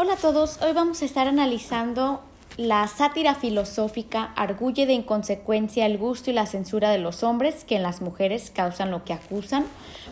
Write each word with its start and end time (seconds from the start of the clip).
Hola 0.00 0.12
a 0.12 0.16
todos, 0.16 0.62
hoy 0.62 0.72
vamos 0.74 1.02
a 1.02 1.06
estar 1.06 1.26
analizando 1.26 2.20
la 2.56 2.86
sátira 2.86 3.34
filosófica 3.34 4.32
arguye 4.36 4.86
de 4.86 4.92
inconsecuencia 4.92 5.86
el 5.86 5.98
gusto 5.98 6.30
y 6.30 6.34
la 6.34 6.46
censura 6.46 6.90
de 6.90 6.98
los 6.98 7.24
hombres 7.24 7.64
que 7.64 7.74
en 7.74 7.82
las 7.82 8.00
mujeres 8.00 8.52
causan 8.54 8.92
lo 8.92 9.04
que 9.04 9.12
acusan, 9.12 9.66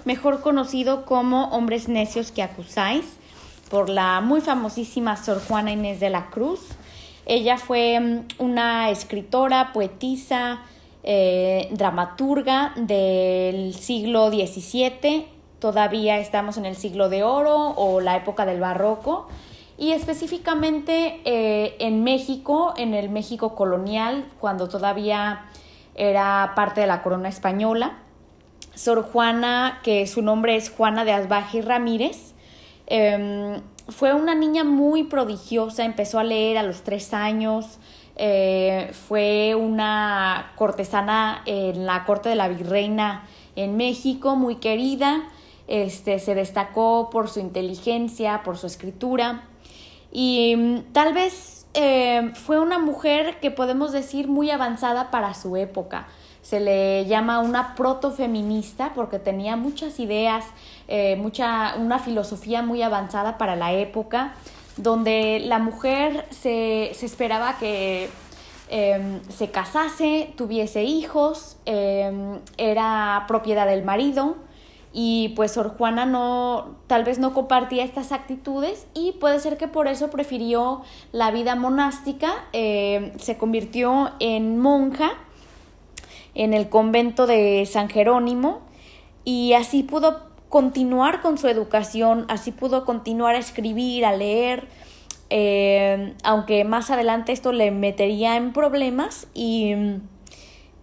mejor 0.05 0.41
conocido 0.41 1.05
como 1.05 1.51
hombres 1.51 1.87
necios 1.87 2.33
que 2.33 2.43
acusáis, 2.43 3.05
por 3.71 3.89
la 3.89 4.21
muy 4.21 4.41
famosísima 4.41 5.17
Sor 5.17 5.41
Juana 5.47 5.71
Inés 5.71 6.01
de 6.01 6.11
la 6.11 6.31
Cruz. 6.31 6.63
Ella 7.25 7.57
fue 7.57 8.01
mm, 8.01 8.43
una 8.43 8.91
escritora, 8.91 9.73
poetisa, 9.73 10.63
eh, 11.05 11.69
dramaturga 11.71 12.73
del 12.75 13.73
siglo 13.73 14.31
XVII, 14.31 15.29
todavía 15.61 16.19
estamos 16.19 16.57
en 16.57 16.67
el 16.67 16.75
siglo 16.75 17.09
de 17.09 17.23
oro 17.23 17.71
o 17.77 18.01
la 18.01 18.17
época 18.17 18.45
del 18.47 18.59
barroco 18.59 19.29
y 19.79 19.93
específicamente 19.93 21.21
eh, 21.25 21.77
en 21.81 22.03
México, 22.03 22.73
en 22.77 22.95
el 22.95 23.11
México 23.11 23.55
colonial, 23.55 24.27
cuando 24.41 24.69
todavía 24.69 25.47
era 25.95 26.53
parte 26.57 26.81
de 26.81 26.87
la 26.87 27.03
corona 27.03 27.29
española. 27.29 27.99
Sor 28.75 29.03
Juana, 29.11 29.81
que 29.83 30.07
su 30.07 30.23
nombre 30.23 30.57
es 30.57 30.71
Juana 30.71 31.05
de 31.05 31.13
Asbaje 31.13 31.63
Ramírez, 31.63 32.35
em, 32.87 33.61
fue 33.89 34.15
una 34.15 34.35
niña 34.35 34.65
muy 34.65 35.05
prodigiosa, 35.05 35.85
empezó 35.85 36.19
a 36.19 36.25
leer 36.25 36.59
a 36.59 36.63
los 36.63 36.83
tres 36.83 37.15
años, 37.15 37.79
eh, 38.17 38.91
fue 39.09 39.55
una 39.55 40.53
cortesana 40.57 41.43
en 41.47 41.87
la 41.87 42.05
corte 42.05 42.29
de 42.29 42.35
la 42.35 42.49
virreina 42.49 43.25
en 43.57 43.77
México, 43.77 44.37
muy 44.37 44.57
querida, 44.57 45.25
este, 45.69 46.19
se 46.19 46.35
destacó 46.35 47.09
por 47.11 47.29
su 47.29 47.41
inteligencia, 47.41 48.43
por 48.43 48.59
su 48.59 48.67
escritura 48.67 49.45
y 50.19 50.57
mm, 50.57 50.93
tal 50.95 51.13
vez 51.13 51.67
eh, 51.75 52.33
fue 52.33 52.59
una 52.59 52.79
mujer 52.79 53.39
que 53.39 53.51
podemos 53.51 53.93
decir 53.93 54.29
muy 54.29 54.51
avanzada 54.51 55.11
para 55.11 55.35
su 55.35 55.59
época. 55.59 56.07
Se 56.41 56.59
le 56.59 57.05
llama 57.05 57.41
una 57.41 57.75
protofeminista 57.75 58.93
porque 58.95 59.19
tenía 59.19 59.57
muchas 59.57 60.01
ideas, 60.01 60.47
eh, 60.89 61.17
mucha, 61.17 61.75
una 61.77 61.99
filosofía 61.99 62.63
muy 62.63 62.81
avanzada 62.81 63.37
para 63.37 63.57
la 63.57 63.75
época, 63.75 64.33
donde 64.79 65.43
la 65.45 65.59
mujer 65.59 66.25
se, 66.31 66.93
se 66.95 67.05
esperaba 67.05 67.59
que 67.59 68.09
em, 68.71 69.21
se 69.29 69.51
casase, 69.51 70.33
tuviese 70.39 70.85
hijos, 70.85 71.59
em, 71.67 72.39
era 72.57 73.27
propiedad 73.29 73.67
del 73.67 73.85
marido, 73.85 74.37
y 74.99 75.35
pues 75.37 75.53
Sor 75.53 75.77
Juana 75.77 76.07
no, 76.07 76.79
tal 76.87 77.05
vez 77.05 77.19
no 77.19 77.35
compartía 77.35 77.85
estas 77.85 78.13
actitudes 78.13 78.87
y 78.95 79.13
puede 79.13 79.39
ser 79.41 79.59
que 79.59 79.69
por 79.69 79.89
eso 79.89 80.09
prefirió 80.09 80.81
la 81.13 81.31
vida 81.31 81.55
monástica, 81.55 82.47
eh, 82.55 83.13
se 83.19 83.37
convirtió 83.37 84.13
en 84.21 84.59
monja 84.59 85.11
en 86.35 86.55
el 86.55 86.71
convento 86.71 87.27
de 87.27 87.69
San 87.71 87.91
Jerónimo 87.91 88.63
y 89.23 89.53
así 89.53 89.83
pudo 89.83 90.31
continuar 90.49 91.21
con 91.21 91.37
su 91.37 91.49
educación, 91.49 92.25
así 92.29 92.51
pudo 92.51 92.87
continuar 92.87 93.35
a 93.35 93.39
escribir, 93.39 94.07
a 94.07 94.17
leer, 94.17 94.67
eh, 95.29 96.15
aunque 96.25 96.65
más 96.65 96.91
adelante 96.91 97.33
esto 97.33 97.53
le 97.53 97.71
metería 97.71 98.39
en 98.39 98.55
problemas 98.55 99.29
y 99.35 99.75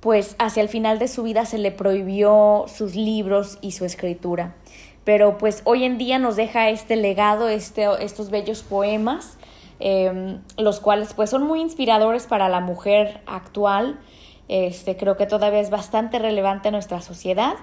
pues 0.03 0.35
hacia 0.37 0.61
el 0.61 0.67
final 0.67 0.99
de 0.99 1.07
su 1.07 1.23
vida 1.23 1.45
se 1.45 1.57
le 1.57 1.71
prohibió 1.71 2.65
sus 2.67 2.93
libros 2.93 3.57
y 3.61 3.71
su 3.71 3.85
escritura. 3.85 4.53
Pero 5.05 5.37
pues 5.37 5.61
hoy 5.63 5.85
en 5.85 5.97
día 5.97 6.19
nos 6.19 6.35
deja 6.35 6.69
este 6.69 6.97
legado, 6.97 7.47
este, 7.47 7.87
estos 8.03 8.29
bellos 8.29 8.63
poemas, 8.63 9.37
em, 9.79 10.41
los 10.57 10.81
cuales 10.81 11.13
pues 11.13 11.29
son 11.29 11.43
muy 11.43 11.61
inspiradores 11.61 12.27
para 12.27 12.49
la 12.49 12.59
mujer 12.59 13.21
actual. 13.27 13.97
Este, 14.49 14.97
creo 14.97 15.15
que 15.15 15.25
todavía 15.25 15.61
es 15.61 15.69
bastante 15.69 16.19
relevante 16.19 16.67
en 16.67 16.73
nuestra 16.73 16.99
sociedad. 16.99 17.53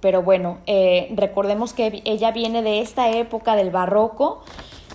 Pero 0.00 0.22
bueno, 0.22 0.60
eh, 0.66 1.12
recordemos 1.14 1.74
que 1.74 2.00
ella 2.06 2.30
viene 2.32 2.62
de 2.62 2.80
esta 2.80 3.10
época 3.10 3.54
del 3.54 3.68
barroco, 3.68 4.42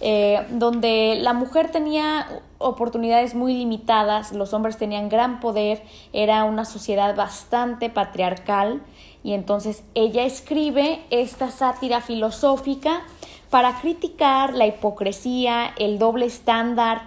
eh, 0.02 0.46
donde 0.50 1.18
la 1.20 1.34
mujer 1.34 1.72
tenía 1.72 2.28
oportunidades 2.58 3.34
muy 3.34 3.54
limitadas, 3.54 4.34
los 4.34 4.54
hombres 4.54 4.78
tenían 4.78 5.10
gran 5.10 5.40
poder, 5.40 5.84
era 6.12 6.44
una 6.44 6.66
sociedad 6.66 7.16
bastante 7.16 7.90
patriarcal 7.90 8.82
y 9.24 9.34
entonces 9.34 9.84
ella 9.96 10.24
escribe 10.24 11.02
esta 11.10 11.50
sátira 11.50 12.02
filosófica 12.02 13.02
para 13.50 13.80
criticar 13.80 14.54
la 14.54 14.68
hipocresía, 14.68 15.74
el 15.78 15.98
doble 15.98 16.26
estándar, 16.26 17.04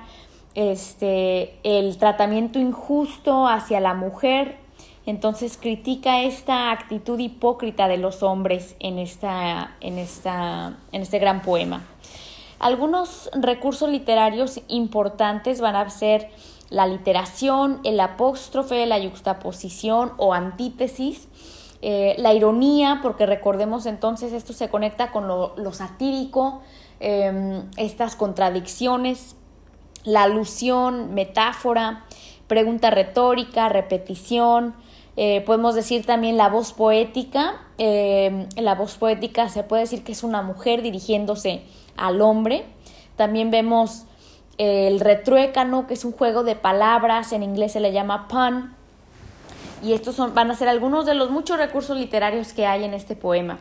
este, 0.55 1.59
el 1.63 1.99
tratamiento 1.99 2.59
injusto 2.59 3.47
hacia 3.47 3.81
la 3.81 3.95
mujer. 3.95 4.57
Entonces 5.07 5.57
critica 5.57 6.23
esta 6.23 6.71
actitud 6.71 7.19
hipócrita 7.19 7.87
de 7.89 7.97
los 7.97 8.23
hombres 8.23 8.77
en, 8.79 8.99
esta, 8.99 9.77
en, 9.81 9.99
esta, 9.99 10.77
en 10.93 11.03
este 11.03 11.19
gran 11.19 11.43
poema. 11.43 11.83
Algunos 12.59 13.31
recursos 13.35 13.89
literarios 13.89 14.61
importantes 14.69 15.61
van 15.61 15.77
a 15.77 15.89
ser 15.91 16.29
la 16.71 16.87
literación, 16.87 17.81
el 17.85 18.01
apóstrofe, 18.01 18.85
la 18.87 18.99
yuxtaposición 18.99 20.13
o 20.17 20.35
antítesis, 20.35 21.29
eh, 21.81 22.17
la 22.19 22.35
ironía, 22.35 22.99
porque 23.03 23.27
recordemos 23.27 23.87
entonces 23.87 24.33
esto 24.33 24.53
se 24.53 24.69
conecta 24.69 25.13
con 25.13 25.29
lo, 25.29 25.73
satírico, 25.73 26.63
em, 26.99 27.63
estas 27.77 28.17
contradicciones, 28.17 29.37
la 30.05 30.25
alusión, 30.25 31.15
metáfora, 31.15 32.05
pregunta 32.49 32.91
retórica, 32.91 33.69
repetición, 33.69 34.75
eh, 35.17 35.43
podemos 35.43 35.75
decir 35.75 36.07
también 36.07 36.37
la 36.37 36.49
voz 36.49 36.73
poética. 36.73 37.61
Em, 37.77 38.49
la 38.57 38.75
voz 38.75 38.97
poética 38.97 39.49
se 39.49 39.63
puede 39.63 39.83
decir 39.83 40.05
que 40.05 40.13
es 40.13 40.23
una 40.23 40.43
mujer 40.43 40.83
dirigiéndose 40.83 41.63
al 41.99 42.21
hombre. 42.21 42.65
También 43.17 43.51
vemos 43.51 44.05
el 44.59 44.99
retruécano, 45.01 45.87
que 45.87 45.95
es 45.95 46.05
un 46.05 46.13
juego 46.13 46.43
de 46.43 46.57
palabras, 46.57 47.33
en 47.33 47.43
inglés 47.43 47.73
se 47.73 47.81
le 47.81 47.93
llama 47.93 48.27
pun. 48.29 48.75
Y 49.83 49.93
estos 49.93 50.17
son, 50.17 50.35
van 50.35 50.51
a 50.51 50.55
ser 50.55 50.69
algunos 50.69 51.07
de 51.07 51.15
los 51.15 51.31
muchos 51.31 51.57
recursos 51.57 51.97
literarios 51.97 52.53
que 52.53 52.67
hay 52.67 52.83
en 52.83 52.93
este 52.93 53.15
poema. 53.15 53.59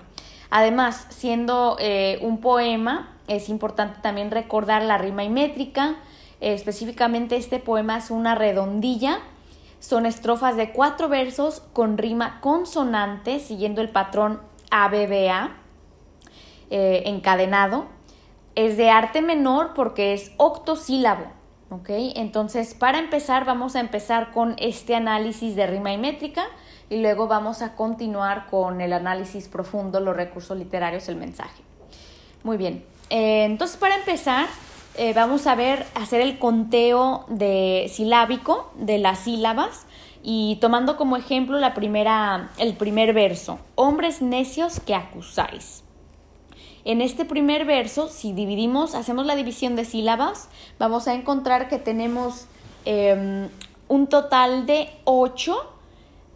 Además, 0.50 1.06
siendo 1.10 1.78
eh, 1.80 2.18
un 2.22 2.40
poema, 2.42 3.16
es 3.28 3.50
importante 3.50 4.00
también 4.02 4.32
recordar 4.32 4.82
la 4.82 4.98
rima 4.98 5.24
y 5.24 5.30
métrica. 5.30 5.96
específicamente 6.40 7.36
este 7.36 7.60
poema 7.60 7.98
es 7.98 8.10
una 8.10 8.34
redondilla. 8.34 9.20
Son 9.80 10.08
estrofas 10.08 10.56
de 10.56 10.72
cuatro 10.72 11.10
versos 11.10 11.62
con 11.74 11.98
rima 12.00 12.40
consonante, 12.42 13.40
siguiendo 13.40 13.82
el 13.82 13.90
patrón 13.90 14.42
ABBA 14.72 15.52
eh, 16.72 17.04
encadenado 17.06 17.97
es 18.58 18.76
de 18.76 18.90
arte 18.90 19.22
menor 19.22 19.74
porque 19.76 20.14
es 20.14 20.32
octosílabo. 20.38 21.26
¿ok? 21.70 21.90
Entonces, 22.16 22.74
para 22.74 22.98
empezar, 22.98 23.46
vamos 23.46 23.76
a 23.76 23.80
empezar 23.80 24.32
con 24.32 24.56
este 24.58 24.96
análisis 24.96 25.56
de 25.56 25.68
rima 25.68 25.94
y 25.94 25.98
métrica 25.98 26.46
y 26.90 26.98
luego 27.02 27.28
vamos 27.28 27.62
a 27.62 27.76
continuar 27.76 28.48
con 28.50 28.82
el 28.82 28.94
análisis 28.94 29.48
profundo, 29.48 30.00
los 30.00 30.16
recursos 30.16 30.58
literarios, 30.58 31.08
el 31.08 31.18
mensaje. 31.18 31.62
Muy 32.44 32.58
bien. 32.58 32.84
Eh, 33.12 33.46
entonces, 33.46 33.78
para 33.78 33.96
empezar, 33.96 34.48
eh, 34.96 35.14
vamos 35.14 35.46
a 35.46 35.54
ver, 35.54 35.86
hacer 35.94 36.22
el 36.22 36.40
conteo 36.40 37.26
de 37.28 37.92
silábico 37.94 38.72
de 38.76 38.98
las 38.98 39.20
sílabas 39.20 39.86
y 40.24 40.58
tomando 40.62 40.98
como 40.98 41.16
ejemplo 41.16 41.60
la 41.60 41.76
primera, 41.76 42.50
el 42.58 42.74
primer 42.74 43.14
verso, 43.14 43.60
hombres 43.76 44.24
necios 44.24 44.80
que 44.80 44.96
acusáis. 44.96 45.84
En 46.88 47.02
este 47.02 47.26
primer 47.26 47.66
verso, 47.66 48.08
si 48.08 48.32
dividimos, 48.32 48.96
hacemos 48.96 49.26
la 49.26 49.36
división 49.36 49.76
de 49.76 49.84
sílabas, 49.84 50.48
vamos 50.80 51.10
a 51.10 51.16
encontrar 51.16 51.68
que 51.68 51.80
tenemos 51.80 52.46
em, 52.86 53.50
un 53.90 54.08
total 54.08 54.66
de 54.66 54.90
8, 55.04 55.54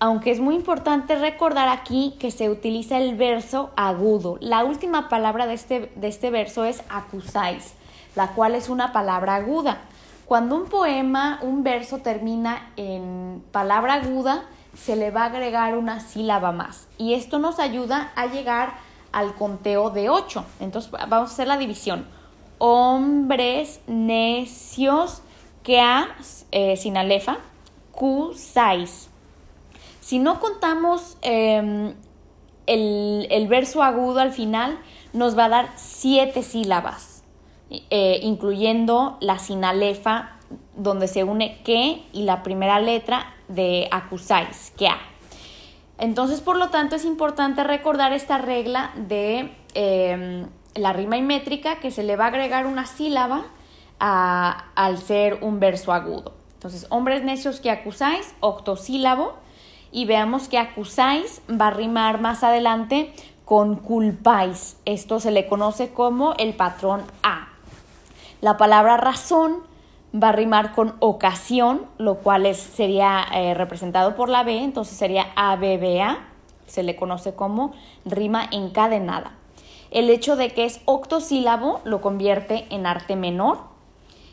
aunque 0.02 0.30
es 0.30 0.42
muy 0.42 0.56
importante 0.56 1.16
recordar 1.16 1.70
aquí 1.70 2.18
que 2.20 2.32
se 2.32 2.50
utiliza 2.50 2.98
el 2.98 3.16
verso 3.16 3.70
agudo. 3.78 4.36
La 4.42 4.66
última 4.66 5.08
palabra 5.08 5.48
de 5.48 5.54
este, 5.54 5.90
de 5.96 6.10
este 6.10 6.30
verso 6.32 6.66
es 6.66 6.84
acusáis, 6.90 7.76
la 8.18 8.34
cual 8.34 8.54
es 8.54 8.68
una 8.68 8.92
palabra 8.92 9.36
aguda. 9.36 9.78
Cuando 10.26 10.58
un 10.58 10.66
poema, 10.66 11.40
un 11.44 11.64
verso 11.64 12.00
termina 12.00 12.74
en 12.76 13.42
palabra 13.54 13.94
aguda, 13.94 14.44
se 14.76 14.98
le 14.98 15.12
va 15.12 15.22
a 15.22 15.28
agregar 15.28 15.78
una 15.78 16.02
sílaba 16.02 16.52
más. 16.52 16.90
Y 16.98 17.14
esto 17.14 17.40
nos 17.40 17.58
ayuda 17.58 18.12
a 18.18 18.26
llegar 18.26 18.91
al 19.12 19.36
conteo 19.36 19.90
de 19.90 20.10
8. 20.10 20.46
Entonces 20.60 20.92
vamos 20.92 21.30
a 21.30 21.34
hacer 21.34 21.48
la 21.48 21.58
división. 21.58 22.06
Hombres 22.58 23.82
necios 23.88 25.22
que 25.64 25.80
a, 25.80 26.16
eh, 26.52 26.78
sin 26.78 26.98
alefa, 26.98 27.38
Q, 27.92 28.34
6. 28.36 29.10
Si 30.00 30.20
no 30.20 30.40
contamos 30.40 31.18
em, 31.22 31.94
el, 32.66 33.28
el, 33.30 33.48
verso 33.48 33.84
agudo 33.84 34.20
al 34.20 34.32
final, 34.32 34.80
nos 35.14 35.38
va 35.38 35.46
a 35.46 35.50
dar 35.50 35.70
siete 35.76 36.44
sílabas. 36.44 37.12
eh, 37.90 38.20
incluyendo 38.24 39.18
la 39.22 39.40
sinalefa, 39.40 40.32
donde 40.76 41.08
se 41.08 41.24
une 41.24 41.62
que 41.64 42.04
y 42.12 42.24
la 42.24 42.44
primera 42.44 42.80
letra 42.82 43.34
de 43.48 43.88
acusáis, 43.92 44.74
que 44.78 44.88
a. 44.88 44.98
Entonces, 46.02 46.42
por 46.42 46.58
lo 46.58 46.70
tanto, 46.70 46.96
es 46.96 47.06
importante 47.06 47.64
recordar 47.64 48.12
esta 48.12 48.40
regla 48.40 48.92
de 48.96 49.56
em, 49.76 50.48
la 50.74 50.94
rima 50.94 51.22
métrica 51.22 51.76
que 51.76 51.92
se 51.92 52.02
le 52.02 52.16
va 52.16 52.26
a 52.26 52.28
agregar 52.30 52.66
una 52.66 52.88
sílaba 52.88 53.44
al 54.00 54.98
ser 54.98 55.38
un 55.42 55.60
verso 55.60 55.94
agudo. 55.94 56.34
Entonces, 56.56 56.88
hombres 56.90 57.24
necios 57.24 57.60
que 57.60 57.70
acusáis, 57.70 58.34
octosílabo, 58.40 59.34
y 59.92 60.06
veamos 60.06 60.48
que 60.48 60.58
acusáis 60.58 61.44
va 61.50 61.68
a 61.68 61.72
rimar 61.72 62.20
más 62.20 62.44
adelante 62.44 63.14
con 63.46 63.76
culpáis. 63.76 64.78
Esto 64.86 65.20
se 65.20 65.30
le 65.30 65.48
conoce 65.48 65.92
como 65.92 66.34
el 66.40 66.56
patrón 66.56 67.04
A. 67.22 67.50
La 68.42 68.58
palabra 68.58 68.98
razón 68.98 69.58
va 70.14 70.30
a 70.30 70.34
rimar 70.34 70.74
con 70.74 70.96
ocasión, 71.00 71.86
lo 71.98 72.16
cual 72.16 72.54
sería 72.56 73.26
eh, 73.34 73.54
representado 73.54 74.16
por 74.16 74.30
la 74.30 74.44
B, 74.44 74.58
entonces 74.60 74.98
sería 74.98 75.28
ABBA, 75.36 76.20
se 76.66 76.84
le 76.84 76.96
conoce 76.96 77.34
como 77.34 77.74
rima 78.06 78.48
encadenada. 78.52 79.34
El 79.90 80.10
hecho 80.10 80.36
de 80.36 80.50
que 80.50 80.66
es 80.66 80.82
octosílabo 80.86 81.82
lo 81.84 82.02
convierte 82.02 82.66
en 82.70 82.86
arte 82.86 83.16
menor. 83.16 83.60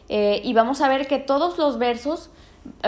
Eh, 0.09 0.41
y 0.45 0.55
vamos 0.55 0.81
a 0.81 0.89
ver 0.89 1.07
que 1.07 1.19
todos 1.19 1.59
los 1.59 1.79
versos, 1.79 2.31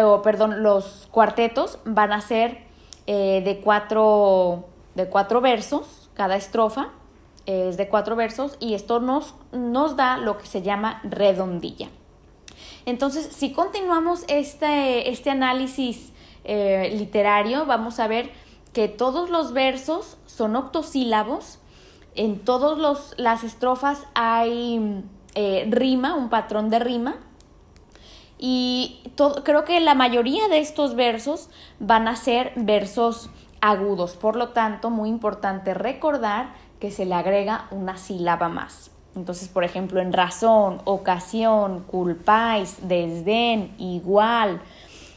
o 0.01 0.23
perdón, 0.23 0.63
los 0.63 1.09
cuartetos 1.11 1.79
van 1.85 2.13
a 2.13 2.21
ser 2.21 2.59
eh, 3.07 3.43
de, 3.45 3.61
cuatro, 3.61 4.65
de 4.95 5.09
cuatro 5.09 5.41
versos, 5.41 6.11
cada 6.15 6.37
estrofa 6.37 6.91
es 7.47 7.77
de 7.77 7.89
cuatro 7.89 8.17
versos 8.17 8.57
y 8.61 8.75
esto 8.75 9.01
nos, 9.01 9.35
nos 9.53 9.97
da 9.97 10.17
lo 10.17 10.39
que 10.39 10.47
se 10.47 10.63
llama 10.63 11.01
redondilla. 11.03 11.89
Entonces, 12.87 13.29
si 13.33 13.53
continuamos 13.53 14.25
este, 14.29 15.11
este 15.11 15.31
análisis 15.31 16.13
eh, 16.45 16.95
literario, 16.97 17.67
vamos 17.67 18.01
a 18.01 18.07
ver 18.07 18.31
que 18.73 18.89
todos 18.89 19.31
los 19.31 19.53
versos 19.53 20.17
son 20.27 20.57
octosílabos, 20.57 21.59
en 22.15 22.41
todas 22.41 23.15
las 23.17 23.45
estrofas 23.45 24.07
hay 24.15 25.05
eh, 25.35 25.67
rima, 25.71 26.15
un 26.15 26.29
patrón 26.29 26.71
de 26.71 26.79
rima, 26.79 27.17
y 28.39 29.03
creo 29.45 29.65
que 29.65 29.81
la 29.81 29.95
mayoría 29.95 30.49
de 30.49 30.61
estos 30.61 30.95
versos 30.95 31.51
van 31.79 32.09
a 32.09 32.17
ser 32.17 32.53
versos 32.57 33.29
agudos, 33.61 34.17
por 34.17 34.37
lo 34.37 34.49
tanto, 34.49 34.89
muy 34.89 35.11
importante 35.11 35.75
recordar 35.75 36.55
que 36.81 36.91
se 36.91 37.05
le 37.05 37.15
agrega 37.15 37.69
una 37.71 37.99
sílaba 37.99 38.49
más. 38.49 38.91
Entonces, 39.17 39.49
por 39.49 39.65
ejemplo, 39.65 40.01
en 40.01 40.13
razón, 40.13 40.81
ocasión, 40.85 41.81
culpáis, 41.81 42.77
desdén, 42.83 43.75
igual, 43.79 44.61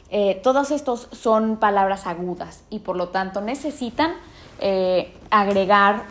eh, 0.09 0.39
todos 0.43 0.71
estos 0.71 1.07
son 1.11 1.57
palabras 1.57 2.05
agudas 2.05 2.63
y 2.69 2.79
por 2.79 2.95
lo 2.95 3.09
tanto 3.09 3.41
necesitan 3.41 4.13
eh, 4.59 5.11
agregar 5.31 6.05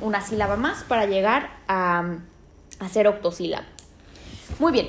una 0.00 0.20
sílaba 0.22 0.56
más 0.56 0.82
para 0.84 1.06
llegar 1.06 1.50
a, 1.68 2.18
ser 2.90 3.06
octosílaba. 3.06 3.64
Muy 4.58 4.72
bien, 4.72 4.88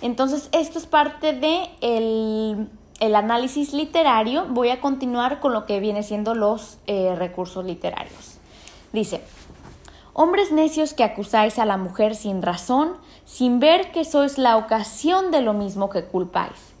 entonces 0.00 0.48
esto 0.52 0.78
es 0.78 0.86
parte 0.86 1.32
de 1.32 1.68
el, 1.80 3.14
análisis 3.14 3.72
literario. 3.72 4.46
Voy 4.48 4.70
a 4.70 4.80
continuar 4.80 5.40
con 5.40 5.52
lo 5.52 5.66
que 5.66 5.80
viene 5.80 6.02
siendo 6.02 6.34
los 6.34 6.78
eh, 6.86 7.14
recursos 7.16 7.64
literarios. 7.64 8.38
Dice, 8.92 9.22
Hombres 10.14 10.52
necios 10.52 10.92
que 10.92 11.04
acusáis 11.04 11.58
a 11.58 11.64
la 11.64 11.76
mujer 11.76 12.14
sin 12.14 12.42
razón, 12.42 12.96
sin 13.24 13.60
ver 13.60 13.92
que 13.92 14.04
sois 14.04 14.36
la 14.36 14.56
ocasión 14.56 15.30
de 15.30 15.40
lo 15.40 15.54
mismo 15.54 15.88
que 15.88 16.04
culpáis. 16.04 16.72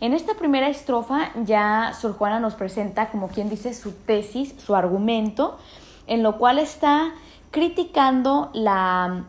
En 0.00 0.14
esta 0.14 0.34
primera 0.34 0.68
estrofa 0.68 1.30
ya 1.44 1.92
Sor 2.00 2.16
Juana 2.16 2.40
nos 2.40 2.54
presenta, 2.54 3.10
como 3.10 3.28
quien 3.28 3.50
dice, 3.50 3.74
su 3.74 3.92
tesis, 3.92 4.54
su 4.58 4.74
argumento, 4.74 5.58
en 6.06 6.22
lo 6.22 6.38
cual 6.38 6.58
está 6.58 7.12
criticando 7.50 8.50
la 8.54 9.24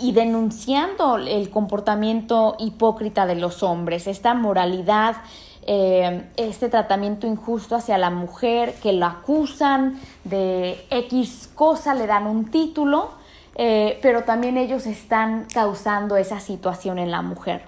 y 0.00 0.12
denunciando 0.12 1.18
el 1.18 1.50
comportamiento 1.50 2.56
hipócrita 2.58 3.26
de 3.26 3.34
los 3.36 3.62
hombres, 3.62 4.06
esta 4.06 4.32
moralidad 4.34 5.16
eh, 5.68 6.24
este 6.36 6.68
tratamiento 6.68 7.26
injusto 7.26 7.74
hacia 7.74 7.98
la 7.98 8.10
mujer, 8.10 8.74
que 8.82 8.92
lo 8.92 9.04
acusan 9.06 10.00
de 10.22 10.84
X 10.90 11.50
cosa, 11.54 11.94
le 11.94 12.06
dan 12.06 12.28
un 12.28 12.50
título, 12.52 13.10
eh, 13.56 13.98
pero 14.00 14.22
también 14.22 14.56
ellos 14.58 14.86
están 14.86 15.46
causando 15.52 16.16
esa 16.16 16.38
situación 16.38 17.00
en 17.00 17.10
la 17.10 17.22
mujer. 17.22 17.62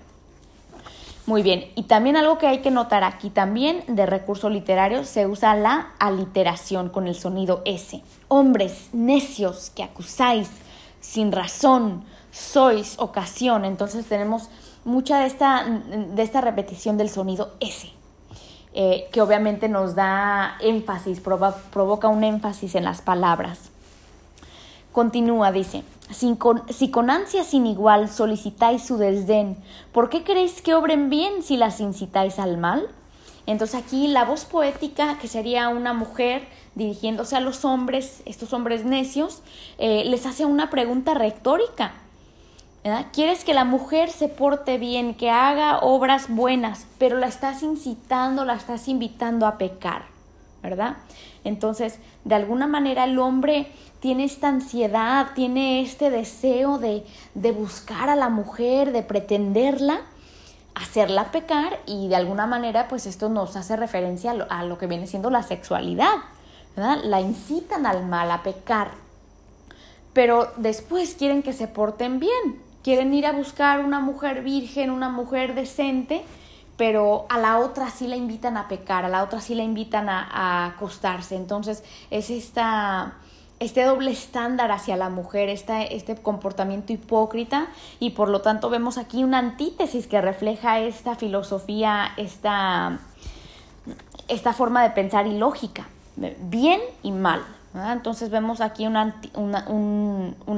Muy 1.26 1.42
bien, 1.42 1.66
y 1.74 1.82
también 1.82 2.16
algo 2.16 2.38
que 2.38 2.46
hay 2.46 2.60
que 2.60 2.70
notar 2.70 3.04
aquí 3.04 3.30
también 3.30 3.82
de 3.88 4.06
recurso 4.06 4.48
literario, 4.48 5.04
se 5.04 5.26
usa 5.26 5.56
la 5.56 5.88
aliteración 5.98 6.88
con 6.90 7.06
el 7.06 7.16
sonido 7.16 7.62
S. 7.64 8.00
Hombres 8.28 8.90
necios 8.92 9.70
que 9.70 9.82
acusáis 9.82 10.48
sin 11.00 11.32
razón, 11.32 12.04
sois 12.30 12.94
ocasión, 12.98 13.64
entonces 13.64 14.06
tenemos 14.06 14.48
mucha 14.88 15.20
de 15.20 15.26
esta, 15.26 15.64
de 15.64 16.22
esta 16.22 16.40
repetición 16.40 16.96
del 16.96 17.10
sonido 17.10 17.52
S, 17.60 17.88
eh, 18.72 19.08
que 19.12 19.20
obviamente 19.20 19.68
nos 19.68 19.94
da 19.94 20.56
énfasis, 20.60 21.20
provoca 21.20 22.08
un 22.08 22.24
énfasis 22.24 22.74
en 22.74 22.84
las 22.84 23.02
palabras. 23.02 23.70
Continúa, 24.92 25.52
dice, 25.52 25.84
si 26.10 26.34
con, 26.36 26.62
si 26.72 26.90
con 26.90 27.10
ansia 27.10 27.44
sin 27.44 27.66
igual 27.66 28.08
solicitáis 28.08 28.82
su 28.82 28.96
desdén, 28.96 29.58
¿por 29.92 30.08
qué 30.08 30.24
queréis 30.24 30.62
que 30.62 30.74
obren 30.74 31.10
bien 31.10 31.42
si 31.42 31.56
las 31.56 31.80
incitáis 31.80 32.38
al 32.38 32.56
mal? 32.56 32.88
Entonces 33.46 33.80
aquí 33.80 34.08
la 34.08 34.24
voz 34.24 34.44
poética, 34.44 35.18
que 35.18 35.28
sería 35.28 35.68
una 35.68 35.92
mujer 35.92 36.48
dirigiéndose 36.74 37.36
a 37.36 37.40
los 37.40 37.64
hombres, 37.64 38.22
estos 38.24 38.52
hombres 38.52 38.84
necios, 38.84 39.42
eh, 39.78 40.04
les 40.06 40.26
hace 40.26 40.44
una 40.44 40.70
pregunta 40.70 41.14
retórica. 41.14 41.92
Quieres 43.12 43.44
que 43.44 43.54
la 43.54 43.64
mujer 43.64 44.10
se 44.10 44.28
porte 44.28 44.78
bien, 44.78 45.14
que 45.14 45.30
haga 45.30 45.78
obras 45.80 46.28
buenas, 46.28 46.86
pero 46.98 47.18
la 47.18 47.26
estás 47.26 47.62
incitando, 47.62 48.44
la 48.44 48.54
estás 48.54 48.88
invitando 48.88 49.46
a 49.46 49.58
pecar, 49.58 50.04
¿verdad? 50.62 50.96
Entonces, 51.44 51.98
de 52.24 52.34
alguna 52.34 52.66
manera 52.66 53.04
el 53.04 53.18
hombre 53.18 53.70
tiene 54.00 54.24
esta 54.24 54.48
ansiedad, 54.48 55.28
tiene 55.34 55.82
este 55.82 56.10
deseo 56.10 56.78
de, 56.78 57.04
de 57.34 57.52
buscar 57.52 58.08
a 58.08 58.16
la 58.16 58.28
mujer, 58.28 58.92
de 58.92 59.02
pretenderla, 59.02 60.00
hacerla 60.74 61.32
pecar 61.32 61.80
y 61.86 62.08
de 62.08 62.16
alguna 62.16 62.46
manera 62.46 62.86
pues 62.86 63.06
esto 63.06 63.28
nos 63.28 63.56
hace 63.56 63.76
referencia 63.76 64.30
a 64.30 64.34
lo, 64.34 64.46
a 64.50 64.64
lo 64.64 64.78
que 64.78 64.86
viene 64.86 65.08
siendo 65.08 65.30
la 65.30 65.42
sexualidad, 65.42 66.14
¿verdad? 66.76 66.98
La 67.02 67.20
incitan 67.20 67.86
al 67.86 68.06
mal, 68.06 68.30
a 68.30 68.42
pecar, 68.44 68.92
pero 70.12 70.52
después 70.56 71.14
quieren 71.14 71.42
que 71.42 71.52
se 71.52 71.66
porten 71.66 72.20
bien, 72.20 72.67
quieren 72.82 73.12
ir 73.14 73.26
a 73.26 73.32
buscar 73.32 73.84
una 73.84 74.00
mujer 74.00 74.42
virgen, 74.42 74.90
una 74.90 75.08
mujer 75.08 75.54
decente, 75.54 76.24
pero 76.76 77.26
a 77.28 77.38
la 77.38 77.58
otra 77.58 77.90
sí 77.90 78.06
la 78.06 78.16
invitan 78.16 78.56
a 78.56 78.68
pecar, 78.68 79.04
a 79.04 79.08
la 79.08 79.24
otra 79.24 79.40
sí 79.40 79.54
la 79.54 79.64
invitan 79.64 80.08
a, 80.08 80.66
acostarse. 80.66 81.34
Entonces 81.34 81.82
es 82.10 82.30
esta, 82.30 83.14
este 83.58 83.82
doble 83.82 84.12
estándar 84.12 84.70
hacia 84.70 84.96
la 84.96 85.08
mujer, 85.08 85.48
este 85.48 86.16
comportamiento 86.22 86.92
hipócrita 86.92 87.66
y 87.98 88.10
por 88.10 88.28
lo 88.28 88.42
tanto 88.42 88.70
vemos 88.70 88.96
aquí 88.96 89.24
una 89.24 89.38
antítesis 89.38 90.06
que 90.06 90.20
refleja 90.20 90.78
esta 90.78 91.16
filosofía, 91.16 92.12
esta, 92.16 93.00
esta 94.28 94.52
forma 94.52 94.84
de 94.84 94.90
pensar 94.90 95.26
ilógica, 95.26 95.88
bien 96.16 96.80
y 97.02 97.10
mal. 97.10 97.42
Entonces 97.74 98.30
vemos 98.30 98.60
aquí 98.60 98.86
una, 98.86 99.14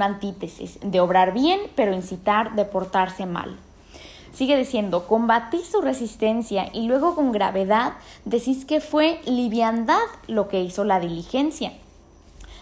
antítesis 0.00 0.78
de 0.82 1.00
obrar 1.00 1.32
bien, 1.32 1.60
pero 1.74 1.92
incitar 1.92 2.54
de 2.54 2.64
portarse 2.64 3.26
mal. 3.26 3.56
Sigue 4.32 4.56
diciendo, 4.56 5.06
combatís 5.08 5.66
su 5.66 5.80
resistencia 5.80 6.68
y 6.72 6.86
luego 6.86 7.14
con 7.14 7.32
gravedad 7.32 7.94
decís 8.24 8.64
que 8.64 8.80
fue 8.80 9.20
liviandad 9.26 9.98
lo 10.28 10.48
que 10.48 10.62
hizo 10.62 10.84
la 10.84 11.00
diligencia. 11.00 11.72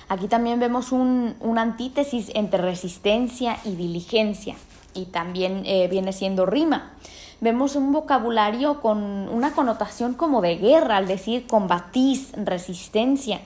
Aquí 0.08 0.28
también 0.28 0.58
vemos 0.58 0.92
un, 0.92 1.36
una 1.40 1.60
antítesis 1.60 2.30
entre 2.34 2.62
resistencia 2.62 3.58
y 3.64 3.76
diligencia 3.76 4.56
y 4.94 5.06
también 5.06 5.62
eh, 5.66 5.88
viene 5.88 6.14
siendo 6.14 6.46
rima. 6.46 6.92
Vemos 7.40 7.76
un 7.76 7.92
vocabulario 7.92 8.80
con 8.80 8.98
una 9.28 9.52
connotación 9.52 10.14
como 10.14 10.40
de 10.40 10.56
guerra 10.56 10.96
al 10.96 11.06
decir 11.06 11.46
combatís, 11.46 12.32
resistencia. 12.36 13.40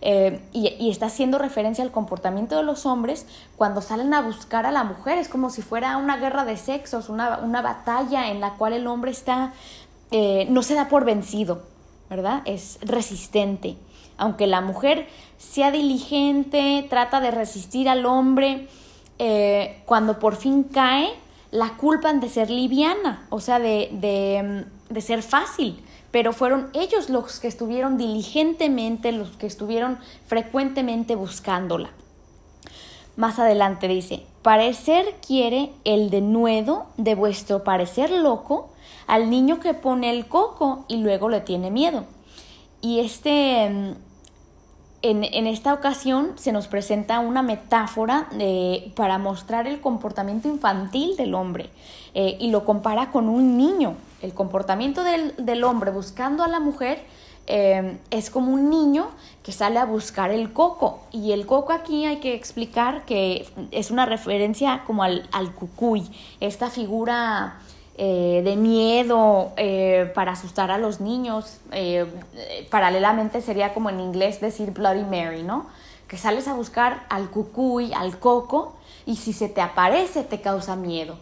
Eh, 0.00 0.40
y, 0.52 0.90
está 0.90 1.06
haciendo 1.06 1.38
referencia 1.38 1.82
al 1.82 1.90
comportamiento 1.90 2.56
de 2.56 2.62
los 2.62 2.86
hombres 2.86 3.26
cuando 3.56 3.80
salen 3.80 4.12
a 4.14 4.20
buscar 4.20 4.66
a 4.66 4.72
la 4.72 4.84
mujer. 4.84 5.18
Es 5.18 5.28
como 5.28 5.50
si 5.50 5.62
fuera 5.62 5.96
una 5.96 6.16
guerra 6.16 6.44
de 6.44 6.56
sexos, 6.56 7.08
una, 7.08 7.62
batalla 7.62 8.30
en 8.30 8.40
la 8.40 8.54
cual 8.54 8.72
el 8.72 8.86
hombre 8.86 9.10
está, 9.10 9.52
eh, 10.10 10.46
no 10.50 10.62
se 10.62 10.74
da 10.74 10.88
por 10.88 11.04
vencido, 11.04 11.62
¿verdad? 12.10 12.42
Es 12.44 12.78
resistente. 12.82 13.76
Aunque 14.18 14.46
la 14.46 14.60
mujer 14.60 15.08
sea 15.36 15.70
diligente, 15.70 16.86
trata 16.88 17.20
de 17.20 17.30
resistir 17.30 17.88
al 17.88 18.06
hombre, 18.06 18.68
eh, 19.18 19.82
cuando 19.86 20.18
por 20.18 20.36
fin 20.36 20.64
cae, 20.64 21.10
la 21.50 21.76
culpan 21.76 22.20
de 22.20 22.28
ser 22.28 22.50
liviana, 22.50 23.26
o 23.30 23.40
sea, 23.40 23.58
de, 23.58 23.88
de, 23.92 24.64
de 24.88 25.00
ser 25.00 25.22
fácil 25.22 25.82
pero 26.16 26.32
fueron 26.32 26.70
ellos 26.72 27.10
los 27.10 27.40
que 27.40 27.46
estuvieron 27.46 27.98
diligentemente, 27.98 29.12
los 29.12 29.32
que 29.32 29.46
estuvieron 29.46 29.98
frecuentemente 30.26 31.14
buscándola. 31.14 31.90
Más 33.16 33.38
adelante 33.38 33.86
dice, 33.86 34.22
parecer 34.40 35.16
quiere 35.20 35.72
el 35.84 36.08
denuedo 36.08 36.86
de 36.96 37.14
vuestro 37.14 37.64
parecer 37.64 38.10
loco 38.10 38.70
al 39.06 39.28
niño 39.28 39.60
que 39.60 39.74
pone 39.74 40.08
el 40.08 40.26
coco 40.26 40.86
y 40.88 40.96
luego 41.02 41.28
le 41.28 41.42
tiene 41.42 41.70
miedo. 41.70 42.04
Y 42.80 43.00
este, 43.00 43.68
mm, 43.68 43.92
en, 45.02 45.46
esta 45.46 45.74
ocasión 45.74 46.32
se 46.36 46.50
nos 46.50 46.66
presenta 46.66 47.20
una 47.20 47.42
metáfora 47.42 48.26
de, 48.32 48.90
para 48.96 49.18
mostrar 49.18 49.66
el 49.66 49.82
comportamiento 49.82 50.48
infantil 50.48 51.14
del 51.16 51.34
hombre 51.34 51.68
eh, 52.14 52.38
y 52.40 52.50
lo 52.50 52.64
compara 52.64 53.10
con 53.10 53.28
un 53.28 53.58
niño. 53.58 53.96
El 54.26 54.34
comportamiento 54.34 55.04
del, 55.04 55.34
del 55.38 55.62
hombre 55.62 55.92
buscando 55.92 56.42
a 56.42 56.48
la 56.48 56.58
mujer 56.58 56.98
eh, 57.46 57.98
es 58.10 58.28
como 58.28 58.52
un 58.52 58.70
niño 58.70 59.06
que 59.44 59.52
sale 59.52 59.78
a 59.78 59.84
buscar 59.84 60.32
el 60.32 60.52
coco. 60.52 61.04
Y 61.12 61.30
el 61.30 61.46
coco 61.46 61.72
aquí 61.72 62.06
hay 62.06 62.16
que 62.16 62.34
explicar 62.34 63.04
que 63.04 63.46
es 63.70 63.92
una 63.92 64.04
referencia 64.04 64.82
como 64.84 65.04
al, 65.04 65.28
al 65.30 65.54
cucuy, 65.54 66.10
esta 66.40 66.70
figura 66.70 67.60
eh, 67.98 68.42
de 68.44 68.56
miedo 68.56 69.52
eh, 69.56 70.10
para 70.12 70.32
asustar 70.32 70.72
a 70.72 70.78
los 70.78 71.00
niños. 71.00 71.60
paralelamente 72.68 73.40
sería 73.40 73.74
como 73.74 73.90
en 73.90 74.00
inglés 74.00 74.40
decir 74.40 74.72
Bloody 74.72 75.04
Mary, 75.04 75.44
¿no? 75.44 75.66
Que 76.08 76.16
sales 76.16 76.48
a 76.48 76.54
buscar 76.54 77.06
al 77.10 77.30
cucuy, 77.30 77.92
al 77.94 78.18
coco, 78.18 78.74
y 79.06 79.14
si 79.14 79.32
se 79.32 79.48
te 79.48 79.60
aparece 79.60 80.24
te 80.24 80.40
causa 80.40 80.74
miedo. 80.74 81.16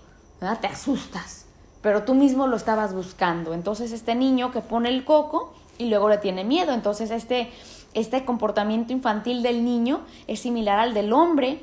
Te 0.63 0.67
asustas. 0.67 1.44
Pero 1.85 2.05
tú 2.05 2.15
mismo 2.15 2.47
lo 2.47 2.57
estabas 2.57 2.95
buscando. 2.95 3.53
Entonces 3.53 3.93
este 3.93 4.15
niño 4.15 4.51
que 4.51 4.63
pone 4.63 4.89
el 4.89 5.05
coco 5.05 5.53
y 5.77 5.85
luego 5.91 6.09
le 6.09 6.17
tiene 6.17 6.43
miedo. 6.43 6.73
Entonces 6.73 7.11
este, 7.11 7.53
este 7.93 8.25
comportamiento 8.25 8.95
infantil 8.95 9.43
del 9.43 9.67
niño 9.67 10.01
es 10.27 10.41
similar 10.41 10.79
al 10.79 10.95
del 10.95 11.13
hombre 11.13 11.61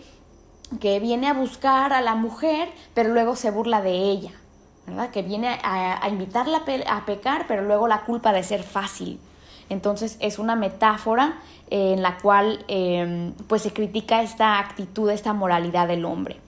que 0.80 1.00
viene 1.00 1.28
a 1.28 1.34
buscar 1.34 1.92
a 1.92 2.02
la 2.02 2.14
mujer, 2.14 2.70
pero 2.94 3.10
luego 3.10 3.36
se 3.36 3.50
burla 3.50 3.82
de 3.82 3.94
ella, 4.12 4.30
¿verdad? 4.86 5.10
Que 5.10 5.24
viene 5.24 5.60
a, 5.64 6.08
invitarla 6.08 6.66
a, 6.88 7.06
pecar, 7.08 7.46
pero 7.48 7.64
luego 7.64 7.88
la 7.88 8.06
culpa 8.06 8.32
de 8.32 8.44
ser 8.44 8.62
fácil. 8.62 9.20
Entonces 9.70 10.18
es 10.20 10.38
una 10.38 10.56
metáfora 10.56 11.40
en 11.72 12.04
la 12.04 12.20
cual 12.20 12.64
em, 12.68 13.34
pues 13.48 13.64
se 13.64 13.74
critica 13.74 14.22
esta 14.22 14.60
actitud, 14.60 15.10
esta 15.10 15.34
moralidad 15.34 15.88
del 15.88 16.06
hombre. 16.06 16.40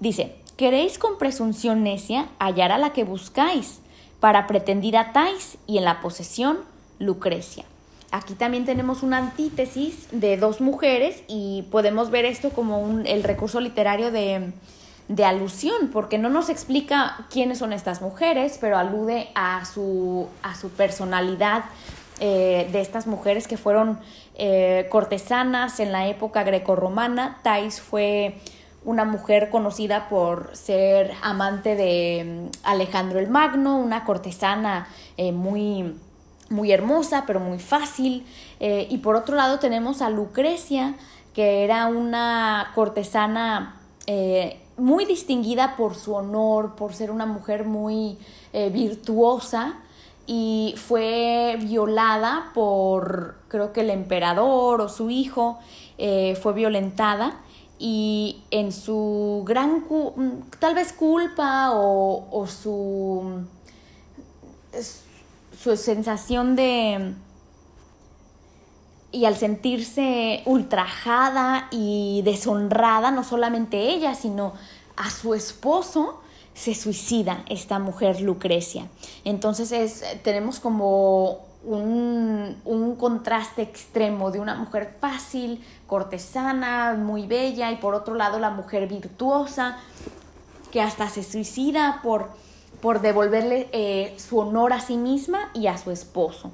Dice, 0.00 0.42
queréis 0.56 0.98
con 0.98 1.18
presunción 1.18 1.82
necia 1.82 2.28
hallar 2.38 2.72
a 2.72 2.78
la 2.78 2.92
que 2.92 3.04
buscáis, 3.04 3.80
para 4.20 4.46
pretendida 4.46 5.12
Thais 5.12 5.58
y 5.66 5.78
en 5.78 5.84
la 5.84 6.00
posesión 6.00 6.58
Lucrecia. 6.98 7.64
Aquí 8.10 8.34
también 8.34 8.64
tenemos 8.64 9.02
una 9.02 9.18
antítesis 9.18 10.08
de 10.10 10.36
dos 10.36 10.60
mujeres 10.60 11.22
y 11.28 11.66
podemos 11.70 12.10
ver 12.10 12.24
esto 12.24 12.50
como 12.50 12.80
un, 12.80 13.06
el 13.06 13.22
recurso 13.22 13.60
literario 13.60 14.10
de, 14.10 14.52
de 15.08 15.24
alusión, 15.24 15.90
porque 15.92 16.16
no 16.16 16.30
nos 16.30 16.48
explica 16.48 17.26
quiénes 17.30 17.58
son 17.58 17.72
estas 17.72 18.00
mujeres, 18.00 18.58
pero 18.60 18.78
alude 18.78 19.28
a 19.34 19.64
su, 19.64 20.28
a 20.42 20.54
su 20.54 20.70
personalidad 20.70 21.64
eh, 22.18 22.68
de 22.72 22.80
estas 22.80 23.06
mujeres 23.06 23.46
que 23.46 23.58
fueron 23.58 23.98
eh, 24.36 24.86
cortesanas 24.88 25.80
en 25.80 25.92
la 25.92 26.08
época 26.08 26.42
grecorromana. 26.44 27.38
Thais 27.42 27.80
fue 27.80 28.38
una 28.86 29.04
mujer 29.04 29.50
conocida 29.50 30.08
por 30.08 30.56
ser 30.56 31.12
amante 31.20 31.74
de 31.74 32.48
mm, 32.48 32.58
Alejandro 32.62 33.18
el 33.18 33.28
Magno, 33.28 33.78
una 33.78 34.04
cortesana 34.04 34.86
eh, 35.16 35.32
muy, 35.32 35.96
muy 36.48 36.72
hermosa, 36.72 37.24
pero 37.26 37.40
muy 37.40 37.58
fácil. 37.58 38.24
Eh, 38.60 38.86
y 38.88 38.98
por 38.98 39.16
otro 39.16 39.34
lado 39.36 39.58
tenemos 39.58 40.02
a 40.02 40.08
Lucrecia, 40.08 40.94
que 41.34 41.64
era 41.64 41.88
una 41.88 42.70
cortesana 42.76 43.74
eh, 44.06 44.62
muy 44.76 45.04
distinguida 45.04 45.74
por 45.76 45.96
su 45.96 46.14
honor, 46.14 46.76
por 46.76 46.94
ser 46.94 47.10
una 47.10 47.26
mujer 47.26 47.64
muy 47.64 48.18
virtuosa 48.72 49.74
y 50.26 50.74
fue 50.78 51.58
violada 51.60 52.52
por, 52.54 53.36
creo 53.48 53.74
que 53.74 53.82
el 53.82 53.90
emperador 53.90 54.80
o 54.80 54.88
su 54.88 55.10
hijo, 55.10 55.58
fue 55.98 56.52
violentada 56.54 57.36
y 57.78 58.42
en 58.50 58.72
su 58.72 59.42
gran, 59.46 59.84
tal 60.58 60.74
vez 60.74 60.92
culpa 60.92 61.70
o, 61.72 62.46
su, 62.46 63.44
su 65.62 65.76
sensación 65.76 66.56
de... 66.56 67.14
Y 69.12 69.24
al 69.24 69.36
sentirse 69.36 70.42
ultrajada 70.44 71.68
y 71.70 72.20
deshonrada, 72.22 73.10
no 73.10 73.24
solamente 73.24 73.88
ella, 73.90 74.14
sino 74.14 74.52
a 74.96 75.10
su 75.10 75.32
esposo, 75.32 76.20
se 76.54 76.74
suicida 76.74 77.44
esta 77.48 77.78
mujer 77.78 78.20
Lucrecia. 78.20 78.88
Entonces 79.24 79.72
es, 79.72 80.04
tenemos 80.22 80.60
como 80.60 81.45
un, 81.66 82.56
un, 82.64 82.96
contraste 82.96 83.62
extremo 83.62 84.30
de 84.30 84.38
una 84.40 84.54
mujer 84.54 84.96
fácil, 85.00 85.64
cortesana, 85.86 86.94
muy 86.94 87.26
bella, 87.26 87.70
y 87.72 87.76
por 87.76 87.94
otro 87.94 88.14
lado 88.14 88.38
la 88.38 88.50
mujer 88.50 88.88
virtuosa, 88.88 89.78
que 90.70 90.80
hasta 90.80 91.08
se 91.08 91.22
suicida 91.22 92.00
por, 92.02 92.30
por 92.80 93.00
devolverle 93.00 93.68
eh, 93.72 94.14
su 94.16 94.38
honor 94.38 94.72
a 94.72 94.80
sí 94.80 94.96
misma 94.96 95.50
y 95.54 95.66
a 95.66 95.76
su 95.76 95.90
esposo. 95.90 96.52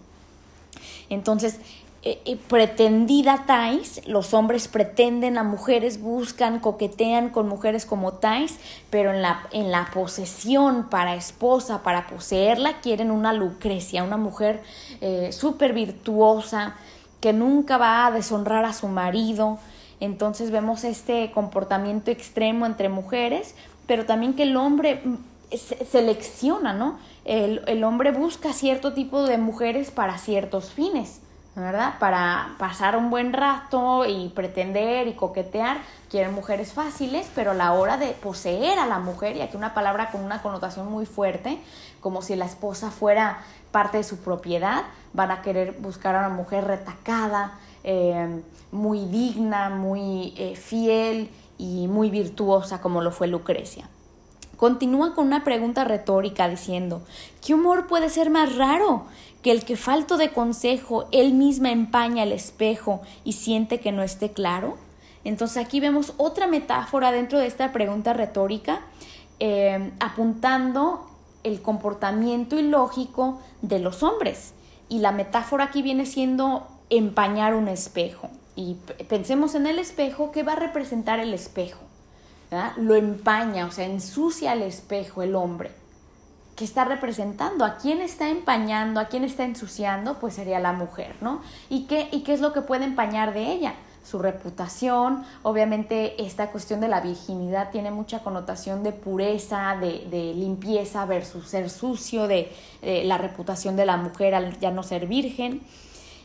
Entonces, 1.10 1.58
eh, 2.04 2.20
eh, 2.24 2.36
pretendida 2.48 3.44
Thais, 3.46 4.02
los 4.08 4.34
hombres 4.34 4.66
pretenden 4.66 5.38
a 5.38 5.44
mujeres, 5.44 6.00
buscan, 6.00 6.58
coquetean 6.58 7.28
con 7.28 7.48
mujeres 7.48 7.86
como 7.86 8.14
Thais, 8.14 8.58
pero 8.90 9.12
en 9.12 9.22
la, 9.22 9.46
en 9.52 9.70
la 9.70 9.88
posesión 9.94 10.88
para 10.90 11.14
esposa, 11.14 11.84
para 11.84 12.08
poseerla, 12.08 12.80
quieren 12.80 13.12
una 13.12 13.32
Lucrecia, 13.32 14.02
una 14.02 14.16
mujer 14.16 14.64
eh, 15.00 15.30
súper 15.30 15.74
virtuosa, 15.74 16.74
que 17.20 17.32
nunca 17.32 17.78
va 17.78 18.04
a 18.06 18.10
deshonrar 18.10 18.64
a 18.64 18.72
su 18.72 18.88
marido. 18.88 19.60
Entonces 20.00 20.50
vemos 20.50 20.82
este 20.82 21.30
comportamiento 21.30 22.10
extremo 22.10 22.66
entre 22.66 22.88
mujeres, 22.88 23.54
pero 23.86 24.06
también 24.06 24.34
que 24.34 24.42
el 24.42 24.56
hombre 24.56 25.00
mm, 25.04 25.18
selecciona, 25.88 26.72
¿no? 26.72 26.98
El, 27.24 27.62
el 27.68 27.84
hombre 27.84 28.10
busca 28.10 28.52
cierto 28.52 28.92
tipo 28.92 29.22
de 29.22 29.38
mujeres 29.38 29.92
para 29.92 30.18
ciertos 30.18 30.72
fines. 30.72 31.21
¿Verdad? 31.54 31.94
Para 31.98 32.54
pasar 32.58 32.96
un 32.96 33.10
buen 33.10 33.32
rato 33.32 34.06
y 34.06 34.30
pretender 34.30 35.06
y 35.06 35.14
coquetear, 35.14 35.78
quieren 36.10 36.34
mujeres 36.34 36.72
fáciles, 36.72 37.30
pero 37.34 37.50
a 37.50 37.54
la 37.54 37.72
hora 37.74 37.98
de 37.98 38.12
poseer 38.12 38.78
a 38.78 38.86
la 38.86 38.98
mujer, 38.98 39.36
y 39.36 39.42
aquí 39.42 39.56
una 39.56 39.74
palabra 39.74 40.10
con 40.10 40.22
una 40.22 40.40
connotación 40.40 40.90
muy 40.90 41.04
fuerte, 41.04 41.60
como 42.00 42.22
si 42.22 42.36
la 42.36 42.46
esposa 42.46 42.90
fuera 42.90 43.42
parte 43.70 43.98
de 43.98 44.04
su 44.04 44.18
propiedad, 44.18 44.84
van 45.12 45.30
a 45.30 45.42
querer 45.42 45.72
buscar 45.78 46.14
a 46.14 46.20
una 46.20 46.30
mujer 46.30 46.64
retacada, 46.64 47.58
eh, 47.84 48.42
muy 48.70 49.04
digna, 49.06 49.68
muy 49.68 50.34
eh, 50.38 50.56
fiel 50.56 51.30
y 51.58 51.86
muy 51.86 52.10
virtuosa 52.10 52.80
como 52.80 53.02
lo 53.02 53.10
fue 53.10 53.26
Lucrecia. 53.26 53.88
Continúa 54.62 55.12
con 55.16 55.26
una 55.26 55.42
pregunta 55.42 55.82
retórica 55.82 56.48
diciendo, 56.48 57.02
¿qué 57.44 57.52
humor 57.52 57.88
puede 57.88 58.08
ser 58.08 58.30
más 58.30 58.54
raro? 58.54 59.06
que 59.42 59.50
el 59.50 59.64
que 59.64 59.74
falto 59.74 60.18
de 60.18 60.30
consejo 60.30 61.08
él 61.10 61.34
misma 61.34 61.72
empaña 61.72 62.22
el 62.22 62.30
espejo 62.30 63.02
y 63.24 63.32
siente 63.32 63.80
que 63.80 63.90
no 63.90 64.04
esté 64.04 64.30
claro? 64.30 64.76
Entonces 65.24 65.56
aquí 65.56 65.80
vemos 65.80 66.14
otra 66.16 66.46
metáfora 66.46 67.10
dentro 67.10 67.40
de 67.40 67.48
esta 67.48 67.72
pregunta 67.72 68.12
retórica 68.12 68.82
eh, 69.40 69.90
apuntando 69.98 71.10
el 71.42 71.60
comportamiento 71.60 72.56
ilógico 72.56 73.40
de 73.62 73.80
los 73.80 74.04
hombres. 74.04 74.54
Y 74.88 75.00
la 75.00 75.10
metáfora 75.10 75.64
aquí 75.64 75.82
viene 75.82 76.06
siendo 76.06 76.68
empañar 76.88 77.54
un 77.54 77.66
espejo. 77.66 78.30
Y 78.54 78.76
pensemos 79.08 79.56
en 79.56 79.66
el 79.66 79.80
espejo, 79.80 80.30
¿qué 80.30 80.44
va 80.44 80.52
a 80.52 80.56
representar 80.56 81.18
el 81.18 81.34
espejo? 81.34 81.80
Lo 82.76 82.94
empaña, 82.94 83.66
o 83.66 83.70
sea, 83.70 83.86
ensucia 83.86 84.52
el 84.52 84.62
espejo 84.62 85.22
el 85.22 85.34
hombre. 85.34 85.70
¿Qué 86.56 86.64
está 86.64 86.84
representando? 86.84 87.64
¿A 87.64 87.78
quién 87.78 88.02
está 88.02 88.28
empañando? 88.28 89.00
¿A 89.00 89.06
quién 89.06 89.24
está 89.24 89.44
ensuciando? 89.44 90.18
Pues 90.18 90.34
sería 90.34 90.60
la 90.60 90.72
mujer, 90.72 91.16
¿no? 91.22 91.40
¿Y 91.70 91.86
qué, 91.86 92.08
y 92.12 92.20
qué 92.20 92.34
es 92.34 92.40
lo 92.40 92.52
que 92.52 92.60
puede 92.60 92.84
empañar 92.84 93.32
de 93.32 93.52
ella? 93.52 93.74
Su 94.04 94.18
reputación, 94.18 95.24
obviamente 95.42 96.22
esta 96.22 96.50
cuestión 96.50 96.80
de 96.80 96.88
la 96.88 97.00
virginidad 97.00 97.70
tiene 97.70 97.90
mucha 97.90 98.18
connotación 98.22 98.82
de 98.82 98.92
pureza, 98.92 99.76
de, 99.80 100.34
limpieza 100.34 101.06
versus 101.06 101.48
ser 101.48 101.70
sucio, 101.70 102.26
de, 102.26 102.52
de 102.82 103.04
la 103.04 103.16
reputación 103.16 103.76
de 103.76 103.86
la 103.86 103.96
mujer 103.96 104.34
al 104.34 104.58
ya 104.58 104.70
no 104.70 104.82
ser 104.82 105.06
virgen. 105.06 105.62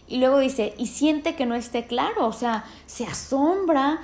Y 0.09 0.17
luego 0.17 0.39
dice, 0.39 0.73
y 0.77 0.87
siente 0.87 1.35
que 1.35 1.45
no 1.45 1.55
esté 1.55 1.85
claro, 1.85 2.27
o 2.27 2.33
sea, 2.33 2.65
se 2.85 3.05
asombra 3.05 4.01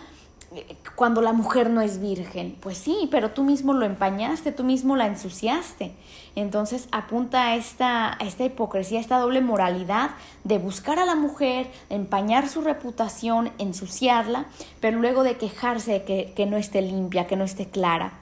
cuando 0.96 1.22
la 1.22 1.34
mujer 1.34 1.70
no 1.70 1.82
es 1.82 2.00
virgen. 2.00 2.58
Pues 2.60 2.78
sí, 2.78 3.08
pero 3.12 3.32
tú 3.32 3.44
mismo 3.44 3.74
lo 3.74 3.86
empañaste, 3.86 4.52
tú 4.52 4.64
mismo 4.64 4.96
la 4.96 5.08
ensuciaste. 5.08 5.94
Entonces 6.36 6.88
apunta 6.92 7.48
a 7.48 7.56
esta, 7.56 8.18
esta 8.20 8.44
hipocresía, 8.44 8.98
a 8.98 9.02
esta 9.02 9.20
doble 9.20 9.42
moralidad 9.42 10.12
de 10.44 10.58
buscar 10.58 11.00
a 11.00 11.06
la 11.06 11.16
mujer, 11.16 11.72
empañar 11.90 12.50
su 12.50 12.62
reputación, 12.62 13.52
ensuciarla, 13.58 14.46
pero 14.80 15.00
luego 15.00 15.24
de 15.24 15.38
quejarse 15.38 16.04
de 16.06 16.34
que 16.36 16.46
no 16.46 16.58
esté 16.58 16.82
limpia, 16.82 17.28
que 17.28 17.36
no 17.36 17.44
esté 17.44 17.70
clara. 17.70 18.14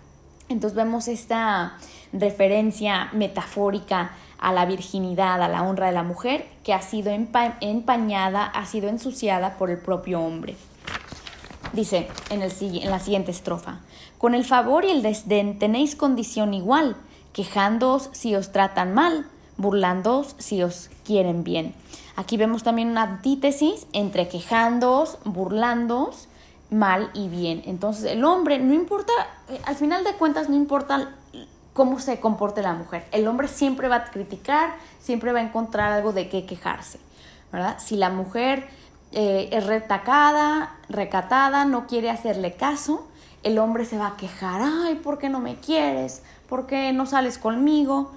Entonces 0.51 0.75
vemos 0.75 1.07
esta 1.07 1.77
referencia 2.11 3.09
metafórica 3.13 4.11
a 4.37 4.51
la 4.51 4.65
virginidad, 4.65 5.41
a 5.41 5.47
la 5.47 5.63
honra 5.63 5.87
de 5.87 5.93
la 5.93 6.03
mujer, 6.03 6.45
que 6.63 6.73
ha 6.73 6.81
sido 6.81 7.11
empañada, 7.11 8.45
ha 8.45 8.65
sido 8.65 8.89
ensuciada 8.89 9.57
por 9.57 9.69
el 9.69 9.77
propio 9.77 10.19
hombre. 10.19 10.57
Dice 11.73 12.07
en, 12.29 12.41
el, 12.41 12.51
en 12.59 12.89
la 12.89 12.99
siguiente 12.99 13.31
estrofa, 13.31 13.79
con 14.17 14.35
el 14.35 14.45
favor 14.45 14.85
y 14.85 14.91
el 14.91 15.01
desdén 15.01 15.57
tenéis 15.57 15.95
condición 15.95 16.53
igual, 16.53 16.97
quejándoos 17.33 18.09
si 18.11 18.35
os 18.35 18.51
tratan 18.51 18.93
mal, 18.93 19.25
burlándoos 19.57 20.35
si 20.37 20.61
os 20.63 20.89
quieren 21.05 21.43
bien. 21.43 21.73
Aquí 22.15 22.37
vemos 22.37 22.63
también 22.63 22.89
una 22.89 23.03
antítesis 23.03 23.87
entre 23.93 24.27
quejándoos, 24.27 25.17
burlándoos, 25.23 26.27
mal 26.69 27.09
y 27.13 27.29
bien. 27.29 27.61
Entonces 27.65 28.05
el 28.05 28.23
hombre, 28.25 28.59
no 28.59 28.73
importa, 28.73 29.13
eh, 29.49 29.59
al 29.65 29.75
final 29.75 30.03
de 30.03 30.13
cuentas 30.13 30.49
no 30.49 30.55
importa 30.55 31.15
cómo 31.73 31.99
se 31.99 32.19
comporte 32.19 32.61
la 32.61 32.73
mujer. 32.73 33.05
El 33.11 33.27
hombre 33.27 33.47
siempre 33.47 33.87
va 33.87 33.97
a 33.97 34.03
criticar, 34.05 34.75
siempre 34.99 35.31
va 35.31 35.39
a 35.39 35.43
encontrar 35.43 35.93
algo 35.93 36.11
de 36.11 36.27
qué 36.27 36.45
quejarse, 36.45 36.99
¿verdad? 37.51 37.77
Si 37.79 37.95
la 37.95 38.09
mujer 38.09 38.67
eh, 39.13 39.49
es 39.51 39.65
retacada, 39.65 40.77
recatada, 40.87 41.65
no 41.65 41.85
quiere 41.85 42.09
hacerle 42.09 42.53
caso, 42.53 43.07
el 43.43 43.59
hombre 43.59 43.85
se 43.85 43.97
va 43.97 44.07
a 44.07 44.17
quejar, 44.17 44.61
ay, 44.63 44.95
¿por 44.95 45.17
qué 45.17 45.27
no 45.27 45.39
me 45.39 45.55
quieres? 45.55 46.23
¿Por 46.47 46.65
qué 46.65 46.93
no 46.93 47.05
sales 47.05 47.37
conmigo? 47.37 48.11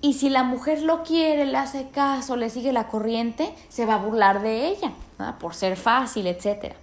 Y 0.00 0.14
si 0.14 0.28
la 0.28 0.44
mujer 0.44 0.82
lo 0.82 1.02
quiere, 1.02 1.46
le 1.46 1.56
hace 1.56 1.88
caso, 1.88 2.36
le 2.36 2.50
sigue 2.50 2.72
la 2.72 2.86
corriente, 2.86 3.54
se 3.68 3.86
va 3.86 3.94
a 3.94 3.98
burlar 3.98 4.42
de 4.42 4.68
ella, 4.68 4.92
por 5.40 5.54
ser 5.54 5.76
fácil, 5.76 6.26
etc. 6.26 6.74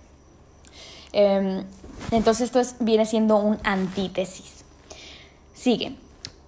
Em, 1.13 1.63
entonces 2.11 2.53
esto 2.53 2.75
viene 2.83 3.05
siendo 3.05 3.37
un 3.37 3.59
antítesis. 3.63 4.65
Sigue. 5.53 5.95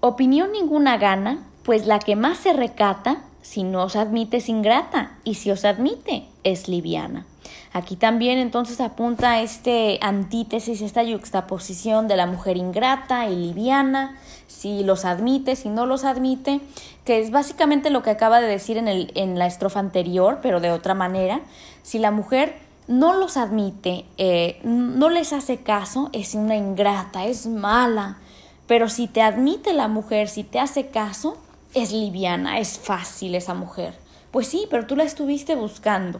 Opinión 0.01 0.51
ninguna 0.51 0.97
gana, 0.97 1.45
pues 1.63 1.85
la 1.85 1.99
que 1.99 2.15
más 2.15 2.39
se 2.39 2.51
recata, 2.51 3.21
si 3.41 3.63
no 3.63 3.83
os 3.83 3.95
admite 3.95 4.37
es 4.37 4.49
ingrata, 4.49 5.17
y 5.23 5.35
si 5.35 5.51
os 5.51 5.63
admite 5.63 6.27
es 6.45 6.69
liviana. 6.69 7.25
Aquí 7.73 7.97
también 7.97 8.39
entonces 8.39 8.79
apunta 8.79 9.41
este 9.41 9.99
antítesis, 10.01 10.81
esta 10.81 11.03
yuxtaposición 11.03 12.07
de 12.07 12.15
la 12.15 12.25
mujer 12.25 12.55
ingrata 12.55 13.27
y 13.27 13.35
liviana, 13.35 14.17
si 14.47 14.83
los 14.83 15.03
admite, 15.03 15.57
si 15.57 15.67
no 15.67 15.85
los 15.85 16.05
admite, 16.05 16.61
que 17.03 17.19
es 17.19 17.31
básicamente 17.31 17.89
lo 17.89 18.01
que 18.01 18.11
acaba 18.11 18.39
de 18.39 18.47
decir 18.47 18.77
en, 18.77 18.87
el, 18.87 19.11
en 19.15 19.37
la 19.37 19.45
estrofa 19.45 19.81
anterior, 19.81 20.39
pero 20.41 20.61
de 20.61 20.71
otra 20.71 20.93
manera. 20.93 21.41
Si 21.83 21.99
la 21.99 22.11
mujer 22.11 22.55
no 22.87 23.13
los 23.13 23.35
admite, 23.35 24.05
eh, 24.17 24.59
no 24.63 25.09
les 25.09 25.33
hace 25.33 25.57
caso, 25.57 26.09
es 26.13 26.33
una 26.35 26.55
ingrata, 26.55 27.25
es 27.25 27.45
mala. 27.45 28.19
Pero 28.67 28.89
si 28.89 29.07
te 29.07 29.21
admite 29.21 29.73
la 29.73 29.87
mujer, 29.87 30.29
si 30.29 30.43
te 30.43 30.59
hace 30.59 30.87
caso, 30.87 31.37
es 31.73 31.91
liviana, 31.91 32.59
es 32.59 32.79
fácil 32.79 33.35
esa 33.35 33.53
mujer. 33.53 34.04
Pues 34.35 34.47
sí, 34.47 34.67
pero 34.69 34.85
tú 34.85 34.97
la 34.97 35.05
estuviste 35.05 35.55
buscando. 35.55 36.19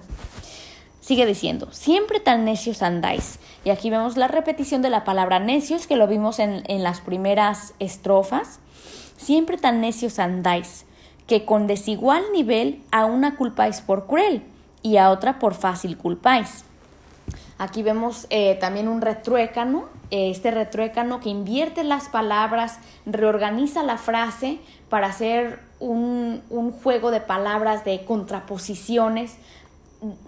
Sigue 1.02 1.26
diciendo, 1.26 1.68
siempre 1.74 2.22
tan 2.22 2.46
necios 2.46 2.82
andáis. 2.82 3.40
Y 3.66 3.72
aquí 3.72 3.90
vemos 3.90 4.16
la 4.16 4.30
repetición 4.30 4.82
de 4.82 4.90
la 4.90 5.04
palabra 5.04 5.40
necios 5.40 5.86
que 5.86 5.98
lo 5.98 6.08
vimos 6.08 6.40
en, 6.40 6.64
en 6.68 6.82
las 6.82 7.02
primeras 7.02 7.74
estrofas. 7.80 8.62
Siempre 9.18 9.58
tan 9.58 9.82
necios 9.82 10.18
andáis, 10.18 10.86
que 11.28 11.44
con 11.44 11.68
desigual 11.68 12.24
nivel 12.32 12.82
a 12.90 13.04
una 13.04 13.36
culpáis 13.36 13.82
por 13.82 14.08
cruel 14.08 14.44
y 14.82 14.96
a 14.96 15.10
otra 15.10 15.38
por 15.38 15.54
fácil 15.54 15.98
culpáis. 15.98 16.64
Aquí 17.58 17.84
vemos 17.84 18.28
eh, 18.30 18.56
también 18.62 18.88
un 18.88 19.02
retruécano, 19.02 19.90
eh, 20.10 20.30
este 20.30 20.52
retruécano 20.52 21.20
que 21.20 21.28
invierte 21.28 21.84
las 21.84 22.08
palabras, 22.08 22.80
reorganiza 23.06 23.84
la 23.84 23.98
frase 23.98 24.60
para 24.88 25.08
hacer 25.08 25.65
un, 25.80 26.42
juego 26.84 27.12
de 27.12 27.22
palabras, 27.22 27.84
de 27.86 28.06
contraposiciones 28.06 29.36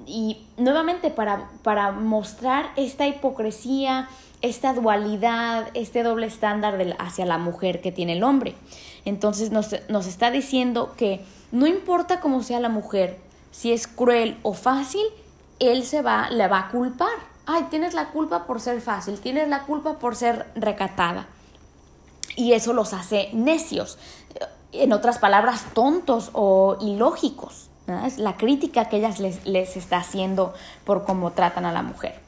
y 0.05 0.45
nuevamente 0.57 1.09
para, 1.09 1.49
para 1.63 1.91
mostrar 1.91 2.71
esta 2.75 3.07
hipocresía, 3.07 4.09
esta 4.41 4.73
dualidad, 4.73 5.67
este 5.73 6.03
doble 6.03 6.27
estándar 6.27 6.79
hacia 6.99 7.25
la 7.25 7.37
mujer 7.37 7.81
que 7.81 7.91
tiene 7.91 8.13
el 8.13 8.23
hombre. 8.23 8.55
Entonces 9.05 9.51
nos, 9.51 9.75
nos 9.89 10.07
está 10.07 10.31
diciendo 10.31 10.93
que 10.97 11.23
no 11.51 11.67
importa 11.67 12.19
cómo 12.19 12.43
sea 12.43 12.59
la 12.59 12.69
mujer, 12.69 13.19
si 13.51 13.71
es 13.71 13.87
cruel 13.87 14.37
o 14.43 14.53
fácil, 14.53 15.05
él 15.59 15.83
se 15.83 16.01
va, 16.01 16.29
le 16.29 16.47
va 16.47 16.59
a 16.59 16.69
culpar. 16.69 17.15
Ay, 17.45 17.67
tienes 17.69 17.93
la 17.93 18.09
culpa 18.09 18.45
por 18.45 18.59
ser 18.59 18.81
fácil, 18.81 19.19
tienes 19.19 19.47
la 19.47 19.63
culpa 19.63 19.99
por 19.99 20.15
ser 20.15 20.45
recatada. 20.55 21.27
Y 22.35 22.53
eso 22.53 22.73
los 22.73 22.93
hace 22.93 23.29
necios, 23.33 23.97
en 24.79 24.93
otras 24.93 25.19
palabras, 25.19 25.65
tontos 25.73 26.29
o 26.33 26.77
ilógicos. 26.81 27.69
Es 28.05 28.17
la 28.17 28.35
crítica 28.35 28.89
que 28.89 28.97
ellas 28.97 29.19
les, 29.19 29.45
les 29.45 29.77
está 29.77 29.97
haciendo 29.97 30.53
por 30.83 31.05
cómo 31.05 31.31
tratan 31.31 31.65
a 31.65 31.71
la 31.71 31.83
mujer. 31.83 32.19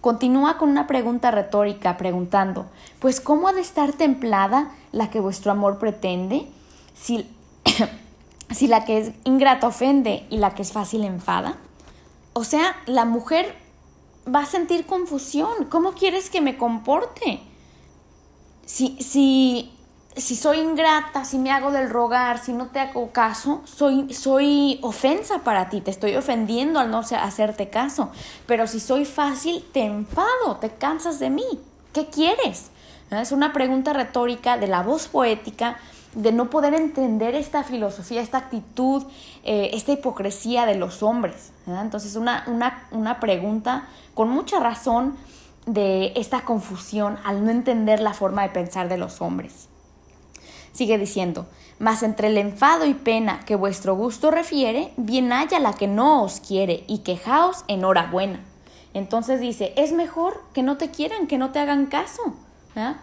Continúa 0.00 0.58
con 0.58 0.68
una 0.70 0.86
pregunta 0.86 1.30
retórica 1.30 1.96
preguntando, 1.96 2.66
pues 3.00 3.20
¿cómo 3.20 3.48
ha 3.48 3.52
de 3.52 3.60
estar 3.60 3.92
templada 3.92 4.70
la 4.92 5.10
que 5.10 5.20
vuestro 5.20 5.50
amor 5.50 5.78
pretende? 5.78 6.46
Si, 6.94 7.28
si 8.50 8.68
la 8.68 8.84
que 8.84 8.98
es 8.98 9.12
ingrata 9.24 9.66
ofende 9.66 10.26
y 10.30 10.38
la 10.38 10.54
que 10.54 10.62
es 10.62 10.72
fácil 10.72 11.04
enfada. 11.04 11.56
O 12.32 12.44
sea, 12.44 12.76
la 12.86 13.04
mujer 13.04 13.56
va 14.32 14.40
a 14.40 14.46
sentir 14.46 14.86
confusión. 14.86 15.64
¿Cómo 15.68 15.92
quieres 15.92 16.30
que 16.30 16.40
me 16.40 16.56
comporte? 16.56 17.40
Si, 18.64 18.96
si, 19.02 19.72
si 20.20 20.36
soy 20.36 20.58
ingrata, 20.58 21.24
si 21.24 21.38
me 21.38 21.50
hago 21.50 21.70
del 21.70 21.90
rogar, 21.90 22.38
si 22.38 22.52
no 22.52 22.66
te 22.66 22.80
hago 22.80 23.10
caso, 23.12 23.62
soy, 23.64 24.12
soy 24.12 24.78
ofensa 24.82 25.40
para 25.40 25.68
ti, 25.68 25.80
te 25.80 25.90
estoy 25.90 26.16
ofendiendo 26.16 26.80
al 26.80 26.90
no 26.90 26.98
hacerte 26.98 27.68
caso. 27.68 28.10
Pero 28.46 28.66
si 28.66 28.80
soy 28.80 29.04
fácil, 29.04 29.64
te 29.72 29.84
enfado, 29.84 30.56
te 30.60 30.70
cansas 30.70 31.18
de 31.18 31.30
mí. 31.30 31.46
¿Qué 31.92 32.06
quieres? 32.06 32.70
Es 33.10 33.32
una 33.32 33.52
pregunta 33.52 33.92
retórica 33.92 34.58
de 34.58 34.66
la 34.66 34.82
voz 34.82 35.08
poética 35.08 35.78
de 36.14 36.32
no 36.32 36.50
poder 36.50 36.74
entender 36.74 37.34
esta 37.34 37.62
filosofía, 37.62 38.20
esta 38.20 38.38
actitud, 38.38 39.04
eh, 39.44 39.70
esta 39.72 39.92
hipocresía 39.92 40.66
de 40.66 40.74
los 40.74 41.02
hombres. 41.02 41.52
Entonces, 41.66 42.16
una, 42.16 42.44
una, 42.46 42.88
una 42.90 43.20
pregunta 43.20 43.88
con 44.14 44.28
mucha 44.30 44.58
razón 44.58 45.16
de 45.66 46.12
esta 46.16 46.40
confusión 46.40 47.18
al 47.24 47.44
no 47.44 47.50
entender 47.50 48.00
la 48.00 48.14
forma 48.14 48.42
de 48.42 48.48
pensar 48.48 48.88
de 48.88 48.96
los 48.96 49.20
hombres. 49.20 49.68
Sigue 50.78 50.96
diciendo, 50.96 51.44
mas 51.80 52.04
entre 52.04 52.28
el 52.28 52.38
enfado 52.38 52.86
y 52.86 52.94
pena 52.94 53.40
que 53.40 53.56
vuestro 53.56 53.96
gusto 53.96 54.30
refiere, 54.30 54.92
bien 54.96 55.32
haya 55.32 55.58
la 55.58 55.72
que 55.72 55.88
no 55.88 56.22
os 56.22 56.38
quiere 56.38 56.84
y 56.86 56.98
quejaos 56.98 57.64
enhorabuena. 57.66 58.38
Entonces 58.94 59.40
dice, 59.40 59.72
es 59.74 59.90
mejor 59.90 60.40
que 60.54 60.62
no 60.62 60.76
te 60.76 60.92
quieran, 60.92 61.26
que 61.26 61.36
no 61.36 61.50
te 61.50 61.58
hagan 61.58 61.86
caso. 61.86 62.22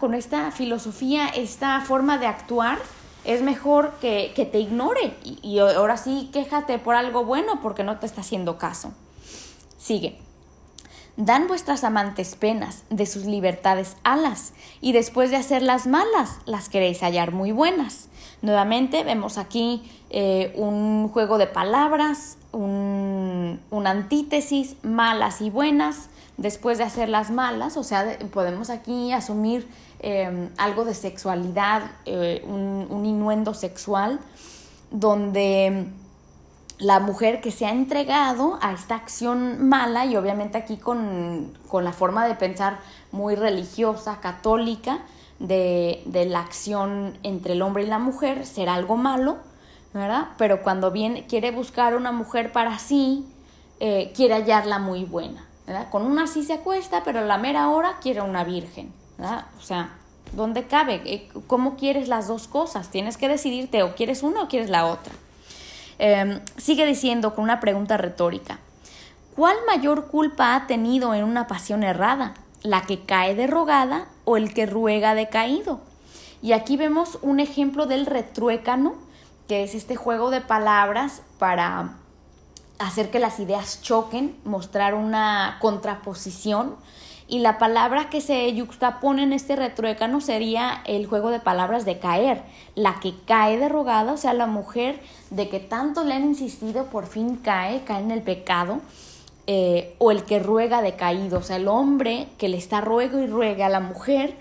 Con 0.00 0.14
esta 0.14 0.50
filosofía, 0.52 1.28
esta 1.28 1.78
forma 1.82 2.16
de 2.16 2.26
actuar, 2.28 2.78
es 3.26 3.42
mejor 3.42 3.92
que, 4.00 4.32
te 4.50 4.58
ignore 4.58 5.14
y, 5.22 5.58
ahora 5.58 5.98
sí 5.98 6.30
quéjate 6.32 6.78
por 6.78 6.94
algo 6.94 7.26
bueno 7.26 7.60
porque 7.60 7.84
no 7.84 7.98
te 7.98 8.06
está 8.06 8.22
haciendo 8.22 8.56
caso. 8.56 8.94
Sigue. 9.76 10.25
Dan 11.16 11.48
vuestras 11.48 11.84
amantes 11.84 12.36
penas, 12.36 12.84
de 12.90 13.06
sus 13.06 13.24
libertades 13.24 13.96
alas, 14.04 14.52
y 14.80 14.92
después 14.92 15.30
de 15.30 15.36
hacerlas 15.36 15.86
malas, 15.86 16.38
las 16.44 16.68
queréis 16.68 17.00
hallar 17.00 17.32
muy 17.32 17.52
buenas. 17.52 18.08
Nuevamente 18.42 19.02
vemos 19.02 19.38
aquí 19.38 19.90
eh, 20.10 20.52
un 20.56 21.08
juego 21.08 21.38
de 21.38 21.46
palabras, 21.46 22.36
un, 22.52 23.60
una 23.70 23.90
antítesis, 23.90 24.76
malas 24.82 25.40
y 25.40 25.48
buenas, 25.50 26.10
después 26.36 26.76
de 26.76 26.84
hacerlas 26.84 27.30
malas, 27.30 27.78
o 27.78 27.82
sea, 27.82 28.18
podemos 28.30 28.68
aquí 28.68 29.12
asumir 29.12 29.66
Em, 30.00 30.50
algo 30.58 30.84
de 30.84 30.92
sexualidad, 30.92 31.82
eh, 32.04 32.44
un, 32.46 32.86
un, 32.90 33.06
innuendo 33.06 33.54
sexual, 33.54 34.20
donde 34.90 35.86
la 36.78 37.00
mujer 37.00 37.40
que 37.40 37.50
se 37.50 37.66
ha 37.66 37.70
entregado 37.70 38.58
a 38.60 38.72
esta 38.72 38.94
acción 38.94 39.68
mala 39.68 40.04
y 40.04 40.16
obviamente 40.16 40.58
aquí 40.58 40.76
con, 40.76 41.52
con 41.68 41.84
la 41.84 41.92
forma 41.92 42.26
de 42.26 42.34
pensar 42.34 42.78
muy 43.12 43.34
religiosa, 43.34 44.20
católica, 44.20 45.00
de, 45.38 46.02
de, 46.06 46.24
la 46.26 46.40
acción 46.40 47.18
entre 47.22 47.52
el 47.52 47.62
hombre 47.62 47.84
y 47.84 47.86
la 47.86 47.98
mujer, 47.98 48.46
será 48.46 48.74
algo 48.74 48.96
malo, 48.96 49.36
¿verdad? 49.92 50.28
Pero 50.38 50.62
cuando 50.62 50.90
viene, 50.90 51.26
quiere 51.26 51.50
buscar 51.50 51.94
una 51.94 52.12
mujer 52.12 52.52
para 52.52 52.78
sí, 52.78 53.26
eh, 53.80 54.12
quiere 54.14 54.34
hallarla 54.34 54.78
muy 54.78 55.04
buena. 55.04 55.46
¿verdad? 55.66 55.88
Con 55.90 56.02
una 56.02 56.26
sí 56.26 56.44
se 56.44 56.54
acuesta, 56.54 57.02
pero 57.04 57.20
a 57.20 57.24
la 57.24 57.38
mera 57.38 57.68
hora 57.68 57.96
quiere 58.00 58.20
una 58.20 58.44
virgen, 58.44 58.92
¿verdad? 59.18 59.46
O 59.58 59.62
sea, 59.62 59.96
¿dónde 60.32 60.66
cabe? 60.66 61.02
Eh, 61.04 61.28
¿Cómo 61.46 61.76
quieres 61.76 62.08
las 62.08 62.28
dos 62.28 62.46
cosas? 62.46 62.90
Tienes 62.90 63.16
que 63.16 63.28
decidirte 63.28 63.82
o 63.82 63.94
quieres 63.94 64.22
una 64.22 64.42
o 64.42 64.48
quieres 64.48 64.70
la 64.70 64.86
otra. 64.86 65.12
Em, 65.98 66.40
sigue 66.58 66.84
diciendo 66.84 67.34
con 67.34 67.44
una 67.44 67.60
pregunta 67.60 67.96
retórica. 67.96 68.58
¿Cuál 69.34 69.56
mayor 69.66 70.08
culpa 70.08 70.54
ha 70.54 70.66
tenido 70.66 71.14
en 71.14 71.24
una 71.24 71.46
pasión 71.46 71.82
errada? 71.82 72.34
¿La 72.62 72.82
que 72.82 73.04
cae 73.04 73.34
de 73.34 73.46
rogada 73.46 74.06
o 74.24 74.36
el 74.36 74.52
que 74.52 74.66
ruega 74.66 75.14
de 75.14 75.28
caído? 75.28 75.80
Y 76.42 76.52
aquí 76.52 76.76
vemos 76.76 77.18
un 77.22 77.40
ejemplo 77.40 77.86
del 77.86 78.06
retruécano, 78.06 78.94
que 79.48 79.62
es 79.62 79.74
este 79.74 79.96
juego 79.96 80.30
de 80.30 80.40
palabras 80.40 81.22
para 81.38 81.96
hacer 82.78 83.10
que 83.10 83.18
las 83.18 83.40
ideas 83.40 83.80
choquen, 83.80 84.36
mostrar 84.44 84.94
una 84.94 85.56
contraposición. 85.60 86.76
Y 87.28 87.40
la 87.40 87.58
palabra 87.58 88.08
que 88.08 88.20
se 88.20 88.52
yuxtapone 88.52 89.24
en 89.24 89.32
este 89.32 89.56
retruécano 89.56 90.20
sería 90.20 90.82
el 90.84 91.06
juego 91.06 91.30
de 91.30 91.40
palabras 91.40 91.84
de 91.84 91.98
caer, 91.98 92.42
la 92.74 93.00
que 93.00 93.14
cae 93.26 93.58
derrogada, 93.58 94.12
o 94.12 94.16
sea, 94.16 94.32
la 94.32 94.46
mujer 94.46 95.00
de 95.30 95.48
que 95.48 95.58
tanto 95.58 96.04
le 96.04 96.14
han 96.14 96.24
insistido 96.24 96.86
por 96.86 97.06
fin 97.06 97.36
cae, 97.36 97.82
cae 97.84 98.02
en 98.02 98.12
el 98.12 98.22
pecado, 98.22 98.80
eh, 99.48 99.94
o 99.98 100.10
el 100.12 100.24
que 100.24 100.38
ruega 100.38 100.82
de 100.82 100.94
caído, 100.94 101.38
o 101.40 101.42
sea, 101.42 101.56
el 101.56 101.68
hombre 101.68 102.28
que 102.38 102.48
le 102.48 102.56
está 102.56 102.80
ruego 102.80 103.18
y 103.18 103.26
ruega 103.26 103.66
a 103.66 103.70
la 103.70 103.80
mujer 103.80 104.34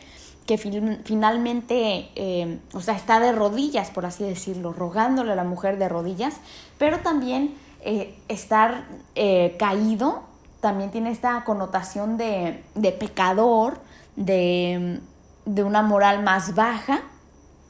que 0.46 0.58
finalmente, 0.60 2.10
eh, 2.16 2.60
o 2.74 2.82
sea, 2.82 2.96
está 2.96 3.20
de 3.20 3.32
rodillas, 3.32 3.90
por 3.90 4.06
así 4.06 4.24
decirlo, 4.24 4.74
rogándole 4.74 5.32
a 5.32 5.36
la 5.36 5.44
mujer 5.44 5.80
de 5.80 5.90
rodillas, 5.90 6.36
pero 6.78 7.00
también 7.00 7.56
eh, 7.82 8.16
estar 8.28 8.86
eh, 9.16 9.56
caído 9.58 10.24
también 10.66 10.90
tiene 10.90 11.12
esta 11.12 11.44
connotación 11.44 12.18
de, 12.18 12.64
pecador, 13.00 13.78
de, 14.16 15.00
de, 15.46 15.64
una 15.64 15.84
moral 15.84 16.24
más 16.24 16.56
baja, 16.56 17.04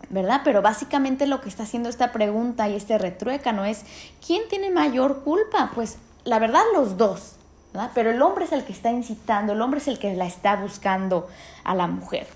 ¿verdad? 0.09 0.39
Pero 0.45 0.61
básicamente 0.61 1.27
lo 1.27 1.41
que 1.41 1.49
está 1.49 1.63
haciendo 1.63 1.89
esta 1.89 2.13
pregunta 2.13 2.69
y 2.69 2.75
este 2.77 2.97
retruécano 2.97 3.65
es, 3.65 3.83
¿quién 4.25 4.43
tiene 4.47 4.71
mayor 4.71 5.25
culpa? 5.25 5.71
Pues 5.75 5.97
la 6.23 6.39
verdad 6.39 6.61
los 6.73 6.95
dos, 6.95 7.35
¿verdad? 7.73 7.91
Pero 7.93 8.11
el 8.11 8.21
hombre 8.21 8.45
es 8.45 8.53
el 8.53 8.63
que 8.63 8.71
está 8.71 8.91
incitando, 8.91 9.51
el 9.51 9.61
hombre 9.61 9.81
es 9.81 9.89
el 9.89 9.99
que 9.99 10.15
la 10.15 10.25
está 10.25 10.55
buscando 10.55 11.27
a 11.65 11.75
la 11.75 11.87
mujer. 11.87 12.27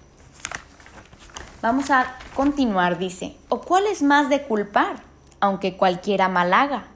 Vamos 1.62 1.90
a 1.90 2.18
continuar, 2.36 2.98
dice, 2.98 3.38
¿o 3.48 3.62
cuál 3.62 3.86
es 3.86 4.04
más 4.04 4.28
de 4.28 4.42
culpar, 4.44 4.98
aunque 5.40 5.78
cualquiera 5.78 6.28
mal 6.28 6.54
haga? 6.54 6.88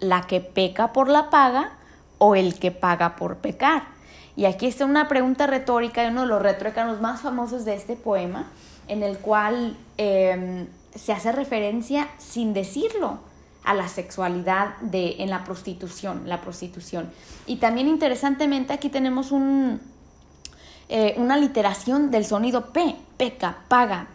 la 0.00 0.22
que 0.22 0.40
peca 0.40 0.94
por 0.94 1.08
la 1.08 1.28
paga 1.30 1.72
o 2.20 2.34
el 2.36 2.58
que 2.58 2.70
paga 2.70 3.16
por 3.16 3.38
pecar. 3.38 3.88
Y 4.36 4.44
aquí 4.44 4.66
está 4.66 4.84
una 4.84 5.08
pregunta 5.08 5.46
retórica 5.46 6.02
de 6.02 6.10
uno 6.10 6.22
de 6.22 6.28
los 6.28 6.42
retrócanos 6.42 7.00
más 7.00 7.22
famosos 7.22 7.64
de 7.64 7.74
este 7.74 7.96
poema, 7.96 8.46
en 8.86 9.02
el 9.02 9.18
cual 9.18 9.76
em, 9.96 10.68
se 10.94 11.12
hace 11.12 11.32
referencia 11.32 12.08
sin 12.18 12.52
decirlo 12.52 13.18
a 13.64 13.74
la 13.74 13.88
sexualidad 13.88 14.76
de, 14.80 15.16
en 15.18 15.30
la 15.30 15.44
prostitución, 15.44 16.22
la 16.26 16.40
prostitución. 16.40 17.10
Y 17.46 17.56
también 17.56 17.88
interesantemente 17.88 18.72
aquí 18.72 18.88
tenemos 18.90 19.32
un, 19.32 19.80
eh, 20.88 21.14
una 21.16 21.36
literación 21.36 22.10
del 22.10 22.24
sonido 22.24 22.72
P, 22.72 22.96
peca, 23.16 23.58
paga, 23.68 24.08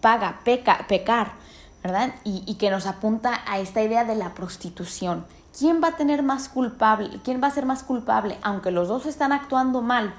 paga, 0.00 0.40
peca, 0.44 0.86
pecar. 0.88 1.42
¿verdad? 1.82 2.14
Y, 2.24 2.54
que 2.54 2.70
nos 2.70 2.86
apunta 2.86 3.42
a 3.44 3.58
esta 3.58 3.82
idea 3.82 4.04
de 4.04 4.14
la 4.14 4.34
prostitución. 4.34 5.26
¿Quién 5.56 5.82
va 5.82 5.88
a 5.88 5.96
tener 5.96 6.22
más 6.22 6.48
culpable? 6.48 7.20
¿Quién 7.22 7.42
va 7.42 7.48
a 7.48 7.50
ser 7.50 7.66
más 7.66 7.82
culpable? 7.82 8.38
Aunque 8.42 8.70
los 8.70 8.88
dos 8.88 9.06
están 9.06 9.32
actuando 9.32 9.82
mal. 9.82 10.14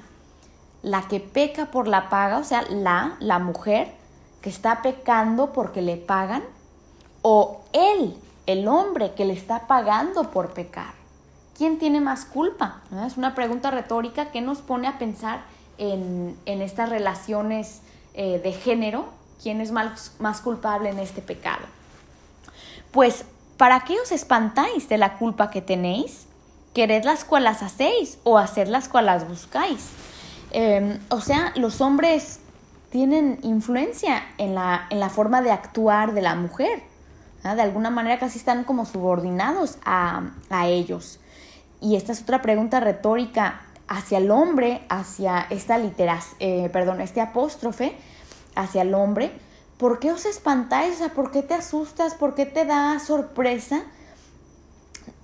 La 0.82 1.08
que 1.08 1.19
peca 1.19 1.67
por 1.67 1.88
la 1.88 2.10
paga, 2.10 2.38
o 2.38 2.43
sea, 2.43 2.63
la, 2.69 3.15
la 3.19 3.39
mujer 3.39 3.96
que 4.41 4.50
está 4.50 4.82
pecando 4.82 5.54
porque 5.54 5.82
le 5.82 5.98
pagan, 5.98 6.43
o 7.22 7.62
él, 7.72 8.15
el 8.46 8.67
hombre 8.67 9.13
que 9.13 9.26
le 9.26 9.34
está 9.34 9.67
pagando 9.67 10.30
por 10.30 10.54
pecar. 10.54 10.93
¿Quién 11.58 11.80
tiene 11.80 12.02
más 12.02 12.26
culpa? 12.26 12.82
Es 13.06 13.15
una 13.15 13.34
pregunta 13.36 13.72
retórica 13.72 14.32
que 14.32 14.41
nos 14.41 14.60
pone 14.60 14.88
a 14.88 15.00
pensar 15.00 15.41
en, 15.78 16.38
estas 16.46 16.89
relaciones 16.89 17.82
eh, 18.13 18.39
de 18.43 18.52
género 18.52 19.06
quién 19.41 19.62
es 19.62 19.72
más, 19.72 20.13
más 20.19 20.41
culpable 20.41 20.89
en 20.89 21.00
este 21.00 21.22
pecado. 21.22 21.65
Pues, 22.91 23.26
¿para 23.57 23.81
qué 23.81 23.99
os 23.99 24.11
espantáis 24.11 24.89
de 24.89 24.97
la 24.97 25.17
culpa 25.17 25.49
que 25.49 25.61
tenéis? 25.61 26.27
Quered 26.73 27.03
las 27.03 27.23
cuales 27.23 27.61
hacéis 27.61 28.17
o 28.23 28.37
hacer 28.37 28.67
las 28.67 28.89
buscáis. 29.27 29.89
Em, 30.51 30.99
o 31.09 31.21
sea, 31.21 31.51
los 31.55 31.81
hombres 31.81 32.39
tienen 32.89 33.39
influencia 33.41 34.23
en 34.37 34.55
la, 34.55 34.87
en 34.89 34.99
la 34.99 35.09
forma 35.09 35.41
de 35.41 35.51
actuar 35.51 36.13
de 36.13 36.21
la 36.21 36.35
mujer. 36.35 36.83
De 37.43 37.61
alguna 37.61 37.89
manera 37.89 38.19
casi 38.19 38.37
están 38.37 38.63
como 38.63 38.85
subordinados 38.85 39.77
a, 39.83 40.21
ellos. 40.65 41.19
Y 41.81 41.97
esta 41.97 42.13
es 42.13 42.21
otra 42.21 42.41
pregunta 42.41 42.79
retórica 42.79 43.61
hacia 43.89 44.19
el 44.19 44.31
hombre, 44.31 44.85
hacia 44.87 45.47
esta 45.49 45.77
literas, 45.77 46.35
eh, 46.39 46.69
perdón, 46.71 47.01
este 47.01 47.19
apóstrofe, 47.19 47.97
hacia 48.55 48.83
el 48.83 48.93
hombre, 48.93 49.33
¿por 49.77 49.99
qué 49.99 50.12
os 50.12 50.25
espantáis? 50.25 51.01
O 51.01 51.09
¿por 51.09 51.31
qué 51.31 51.43
te 51.43 51.53
asustas? 51.53 52.15
¿Por 52.15 52.36
qué 52.36 52.45
te 52.45 52.65
da 52.65 52.99
sorpresa 52.99 53.83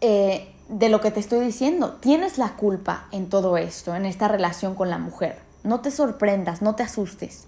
eh, 0.02 0.54
de 0.68 0.90
lo 0.90 1.02
que 1.02 1.12
te 1.12 1.20
estoy 1.20 1.46
diciendo? 1.46 1.98
Tienes 2.00 2.38
la 2.38 2.56
culpa 2.56 3.08
en 3.12 3.30
todo 3.30 3.58
esto, 3.58 3.96
en 3.96 4.06
esta 4.06 4.28
relación 4.28 4.76
con 4.76 4.90
la 4.90 4.98
mujer. 4.98 5.40
No 5.64 5.82
te 5.82 5.92
sorprendas, 5.92 6.62
no 6.62 6.76
te 6.76 6.84
asustes. 6.84 7.46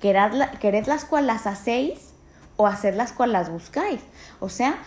Quered, 0.00 0.86
las 0.86 1.04
cuales 1.04 1.26
las 1.26 1.46
hacéis 1.46 1.98
o 2.56 2.66
hacer 2.66 2.94
las 2.94 3.12
cuales 3.12 3.32
las 3.32 3.50
buscáis. 3.50 4.00
O 4.40 4.48
sea, 4.48 4.78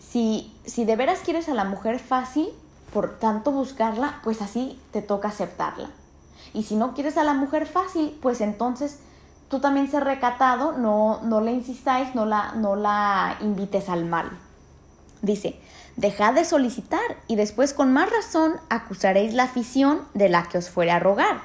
si, 0.00 0.56
si 0.64 0.84
de 0.84 0.96
veras 0.96 1.20
quieres 1.20 1.48
a 1.48 1.54
la 1.54 1.64
mujer 1.64 1.98
fácil, 1.98 2.48
por 2.92 3.18
tanto 3.18 3.50
buscarla, 3.50 4.20
pues 4.24 4.40
así 4.40 4.80
te 4.92 5.02
toca 5.02 5.28
aceptarla. 5.28 5.90
Y 6.54 6.62
si 6.62 6.76
no 6.76 6.94
quieres 6.94 7.16
a 7.18 7.24
la 7.24 7.34
mujer 7.34 7.66
fácil, 7.66 8.16
pues 8.22 8.40
entonces 8.40 9.00
tú 9.54 9.60
también 9.60 9.88
ser 9.88 10.02
recatado, 10.02 10.72
no, 10.72 11.20
no 11.22 11.40
le 11.40 11.52
insistáis, 11.52 12.12
no 12.16 12.26
la, 12.26 12.54
no 12.56 12.74
la 12.74 13.36
invites 13.40 13.88
al 13.88 14.04
mal. 14.04 14.28
Dice, 15.22 15.60
dejad 15.94 16.34
de 16.34 16.44
solicitar 16.44 17.18
y 17.28 17.36
después 17.36 17.72
con 17.72 17.92
más 17.92 18.10
razón 18.10 18.56
acusaréis 18.68 19.32
la 19.32 19.44
afición 19.44 20.00
de 20.12 20.28
la 20.28 20.48
que 20.48 20.58
os 20.58 20.70
fuere 20.70 20.90
a 20.90 20.98
rogar. 20.98 21.40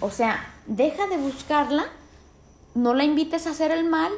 O 0.00 0.10
sea, 0.10 0.44
deja 0.66 1.06
de 1.06 1.16
buscarla, 1.16 1.86
no 2.74 2.92
la 2.92 3.04
invites 3.04 3.46
a 3.46 3.52
hacer 3.52 3.70
el 3.70 3.88
mal 3.88 4.12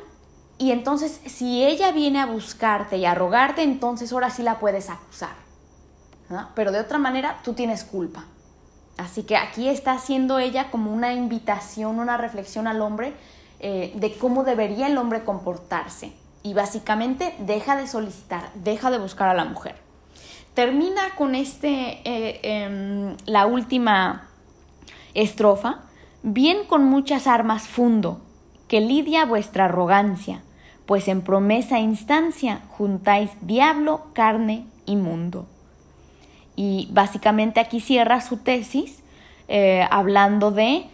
y 0.59 0.73
entonces 0.73 1.21
si 1.27 1.65
ella 1.65 1.93
viene 1.93 2.19
a 2.21 2.27
buscarte 2.27 2.97
y 2.97 3.07
a 3.07 3.15
rogarte, 3.15 3.63
entonces 3.63 4.13
ahora 4.13 4.31
sí 4.31 4.43
la 4.43 4.59
puedes 4.59 4.91
acusar. 4.91 5.37
Pero 6.57 6.73
de 6.73 6.81
otra 6.81 6.99
manera, 6.99 7.39
tú 7.45 7.53
tienes 7.53 7.85
culpa. 7.85 8.25
Así 8.97 9.23
que 9.23 9.37
aquí 9.37 9.69
está 9.69 9.93
haciendo 9.93 10.41
ella 10.41 10.73
como 10.73 10.93
una 10.93 11.13
invitación, 11.13 12.01
una 12.01 12.17
reflexión 12.17 12.67
al 12.67 12.81
hombre 12.81 13.15
eh, 13.61 13.93
de 13.95 14.13
cómo 14.15 14.45
debería 14.45 14.87
el 14.87 14.99
hombre 14.99 15.25
comportarse. 15.25 16.13
Y 16.43 16.55
básicamente 16.55 17.35
deja 17.39 17.77
de 17.77 17.87
solicitar, 17.87 18.51
deja 18.55 18.91
de 18.91 18.99
buscar 18.99 19.29
a 19.29 19.35
la 19.35 19.45
mujer. 19.45 19.77
Termina 20.55 21.15
con 21.17 21.35
este, 21.35 22.01
eh, 22.05 22.41
em, 22.43 23.17
la 23.27 23.47
última 23.47 24.29
estrofa. 25.15 25.81
Bien 26.23 26.65
con 26.67 26.85
muchas 26.85 27.27
armas 27.27 27.69
fundo, 27.69 28.21
que 28.69 28.81
lidia 28.81 29.27
vuestra 29.27 29.67
arrogancia, 29.67 30.43
pues 30.87 31.09
en 31.09 31.23
promesa 31.23 31.79
e 31.79 31.83
instancia 31.83 32.63
juntáis 32.69 33.31
diablo, 33.43 34.07
carne 34.13 34.67
y 34.87 34.97
mundo. 34.97 35.47
Y 36.57 36.89
básicamente 36.91 37.61
aquí 37.61 37.81
cierra 37.81 38.21
su 38.21 38.39
tesis 38.39 39.03
eh, 39.49 39.87
hablando 39.91 40.51
de, 40.51 40.87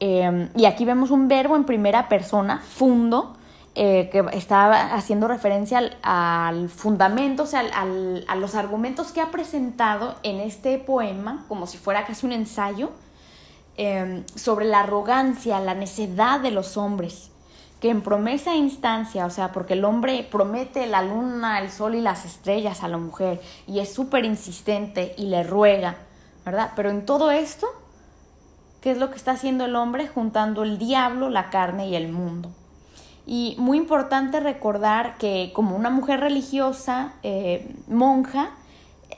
em, 0.00 0.48
y 0.54 0.64
aquí 0.64 0.84
vemos 0.84 1.10
un 1.10 1.28
verbo 1.28 1.56
en 1.56 1.64
primera 1.64 2.08
persona, 2.08 2.60
fundo, 2.60 3.36
eh, 3.74 4.08
que 4.10 4.24
está 4.32 4.94
haciendo 4.94 5.28
referencia 5.28 5.80
al, 6.02 6.68
fundamento, 6.70 7.42
o 7.42 7.46
sea, 7.46 7.62
a 7.70 8.36
los 8.36 8.54
argumentos 8.54 9.12
que 9.12 9.20
ha 9.20 9.30
presentado 9.30 10.14
en 10.22 10.40
este 10.40 10.78
poema, 10.78 11.44
como 11.48 11.66
si 11.66 11.76
fuera 11.76 12.06
casi 12.06 12.24
un 12.24 12.32
ensayo, 12.32 12.90
em, 13.76 14.24
sobre 14.34 14.64
la 14.64 14.80
arrogancia, 14.80 15.60
la 15.60 15.74
necedad 15.74 16.40
de 16.40 16.50
los 16.50 16.76
hombres 16.76 17.30
que 17.80 17.90
en 17.90 18.00
promesa 18.00 18.52
e 18.52 18.56
instancia, 18.56 19.26
o 19.26 19.30
sea, 19.30 19.52
porque 19.52 19.74
el 19.74 19.84
hombre 19.84 20.26
promete 20.30 20.86
la 20.86 21.02
luna, 21.02 21.60
el 21.60 21.70
sol 21.70 21.94
y 21.94 22.00
las 22.00 22.24
estrellas 22.24 22.82
a 22.82 22.88
la 22.88 22.96
mujer 22.96 23.40
y 23.66 23.80
es 23.80 23.92
súper 23.92 24.24
insistente 24.24 25.14
y 25.18 25.26
le 25.26 25.42
ruega, 25.42 25.96
¿verdad? 26.44 26.72
Pero 26.74 26.90
en 26.90 27.04
todo 27.04 27.30
esto, 27.30 27.66
¿qué 28.86 28.92
es 28.92 28.98
lo 28.98 29.10
que 29.10 29.16
está 29.16 29.32
haciendo 29.32 29.64
el 29.64 29.74
hombre? 29.74 30.06
Juntando 30.06 30.62
el 30.62 30.78
diablo, 30.78 31.28
la 31.28 31.50
carne 31.50 31.88
y 31.88 31.96
el 31.96 32.06
mundo. 32.06 32.52
Y 33.26 33.56
muy 33.58 33.78
importante 33.78 34.38
recordar 34.38 35.18
que 35.18 35.50
como 35.52 35.74
una 35.74 35.90
mujer 35.90 36.20
religiosa, 36.20 37.14
eh, 37.24 37.74
monja, 37.88 38.50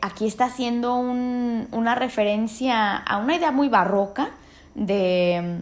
aquí 0.01 0.27
está 0.27 0.47
haciendo 0.47 0.97
una 0.97 1.95
referencia 1.95 2.97
a 2.97 3.19
una 3.19 3.37
idea 3.37 3.53
muy 3.53 3.69
barroca 3.69 4.31
de, 4.75 5.61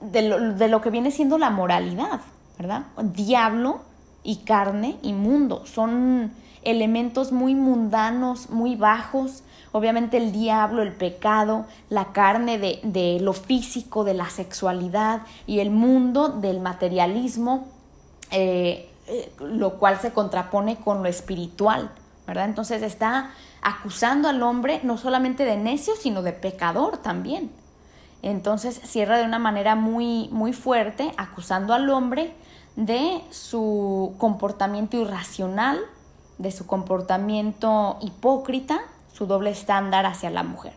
de, 0.00 0.22
lo, 0.22 0.54
de 0.54 0.68
lo 0.68 0.80
que 0.80 0.88
viene 0.88 1.10
siendo 1.10 1.36
la 1.36 1.50
moralidad, 1.50 2.22
¿verdad? 2.56 2.84
Diablo 3.12 3.82
y 4.22 4.36
carne 4.36 4.96
y 5.02 5.12
mundo 5.12 5.66
son 5.66 6.32
elementos 6.62 7.30
muy 7.30 7.54
mundanos, 7.54 8.48
muy 8.48 8.74
bajos. 8.74 9.42
Obviamente 9.72 10.18
el 10.18 10.32
diablo, 10.32 10.82
el 10.82 10.92
pecado, 10.92 11.66
la 11.88 12.12
carne 12.12 12.58
de, 12.58 12.80
de 12.82 13.18
lo 13.20 13.32
físico, 13.32 14.04
de 14.04 14.14
la 14.14 14.28
sexualidad 14.28 15.22
y 15.46 15.60
el 15.60 15.70
mundo 15.70 16.28
del 16.28 16.60
materialismo, 16.60 17.68
eh, 18.30 18.90
eh, 19.08 19.32
lo 19.40 19.78
cual 19.78 19.98
se 19.98 20.12
contrapone 20.12 20.76
con 20.76 21.02
lo 21.02 21.08
espiritual, 21.08 21.90
¿verdad? 22.26 22.44
Entonces 22.44 22.82
está 22.82 23.32
acusando 23.60 24.28
al 24.28 24.42
hombre 24.42 24.80
no 24.84 24.96
solamente 24.96 25.44
de 25.44 25.56
necio, 25.56 25.94
sino 25.96 26.22
de 26.22 26.32
pecador 26.32 26.98
también. 26.98 27.50
Entonces 28.22 28.80
cierra 28.84 29.18
de 29.18 29.24
una 29.24 29.40
manera 29.40 29.74
muy, 29.74 30.28
muy 30.30 30.52
fuerte, 30.52 31.12
acusando 31.16 31.74
al 31.74 31.90
hombre 31.90 32.32
de 32.76 33.20
su 33.30 34.14
comportamiento 34.18 34.96
irracional, 34.96 35.80
de 36.38 36.52
su 36.52 36.66
comportamiento 36.66 37.98
hipócrita, 38.00 38.82
su 39.12 39.26
doble 39.26 39.50
estándar 39.50 40.06
hacia 40.06 40.30
la 40.30 40.42
mujer. 40.42 40.72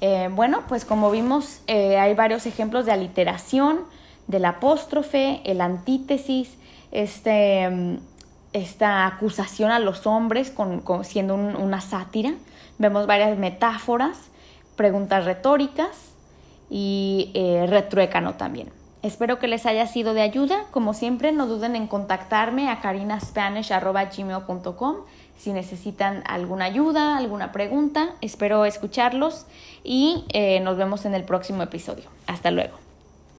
Eh, 0.00 0.28
bueno, 0.32 0.62
pues 0.68 0.84
como 0.84 1.10
vimos, 1.10 1.60
eh, 1.66 1.98
hay 1.98 2.14
varios 2.14 2.46
ejemplos 2.46 2.84
de 2.84 2.92
aliteración, 2.92 3.80
del 4.26 4.44
apóstrofe, 4.44 5.40
el 5.44 5.60
antítesis, 5.60 6.56
este, 6.92 7.68
mm, 7.70 7.98
esta 8.52 9.06
acusación 9.06 9.70
a 9.70 9.78
los 9.78 10.06
hombres 10.06 10.50
con, 10.50 10.82
siendo 11.04 11.34
una 11.34 11.80
sátira. 11.80 12.34
Vemos 12.78 13.06
varias 13.06 13.38
metáforas, 13.38 14.18
preguntas 14.76 15.24
retóricas 15.24 16.12
y 16.68 17.30
eh, 17.34 17.66
retruécano 17.68 18.34
también. 18.34 18.70
Espero 19.02 19.38
que 19.38 19.46
les 19.46 19.66
haya 19.66 19.86
sido 19.86 20.14
de 20.14 20.22
ayuda. 20.22 20.64
Como 20.72 20.94
siempre, 20.94 21.30
no 21.32 21.46
duden 21.46 21.76
en 21.76 21.86
contactarme 21.86 22.68
a 22.68 22.80
carinaspanish.gmail.com 22.80 24.96
si 25.36 25.52
necesitan 25.52 26.22
alguna 26.26 26.66
ayuda, 26.66 27.16
alguna 27.16 27.52
pregunta. 27.52 28.10
Espero 28.20 28.64
escucharlos 28.64 29.46
y 29.84 30.24
eh, 30.30 30.60
nos 30.60 30.76
vemos 30.76 31.04
en 31.04 31.14
el 31.14 31.24
próximo 31.24 31.62
episodio. 31.62 32.04
Hasta 32.26 32.50
luego. 32.50 32.85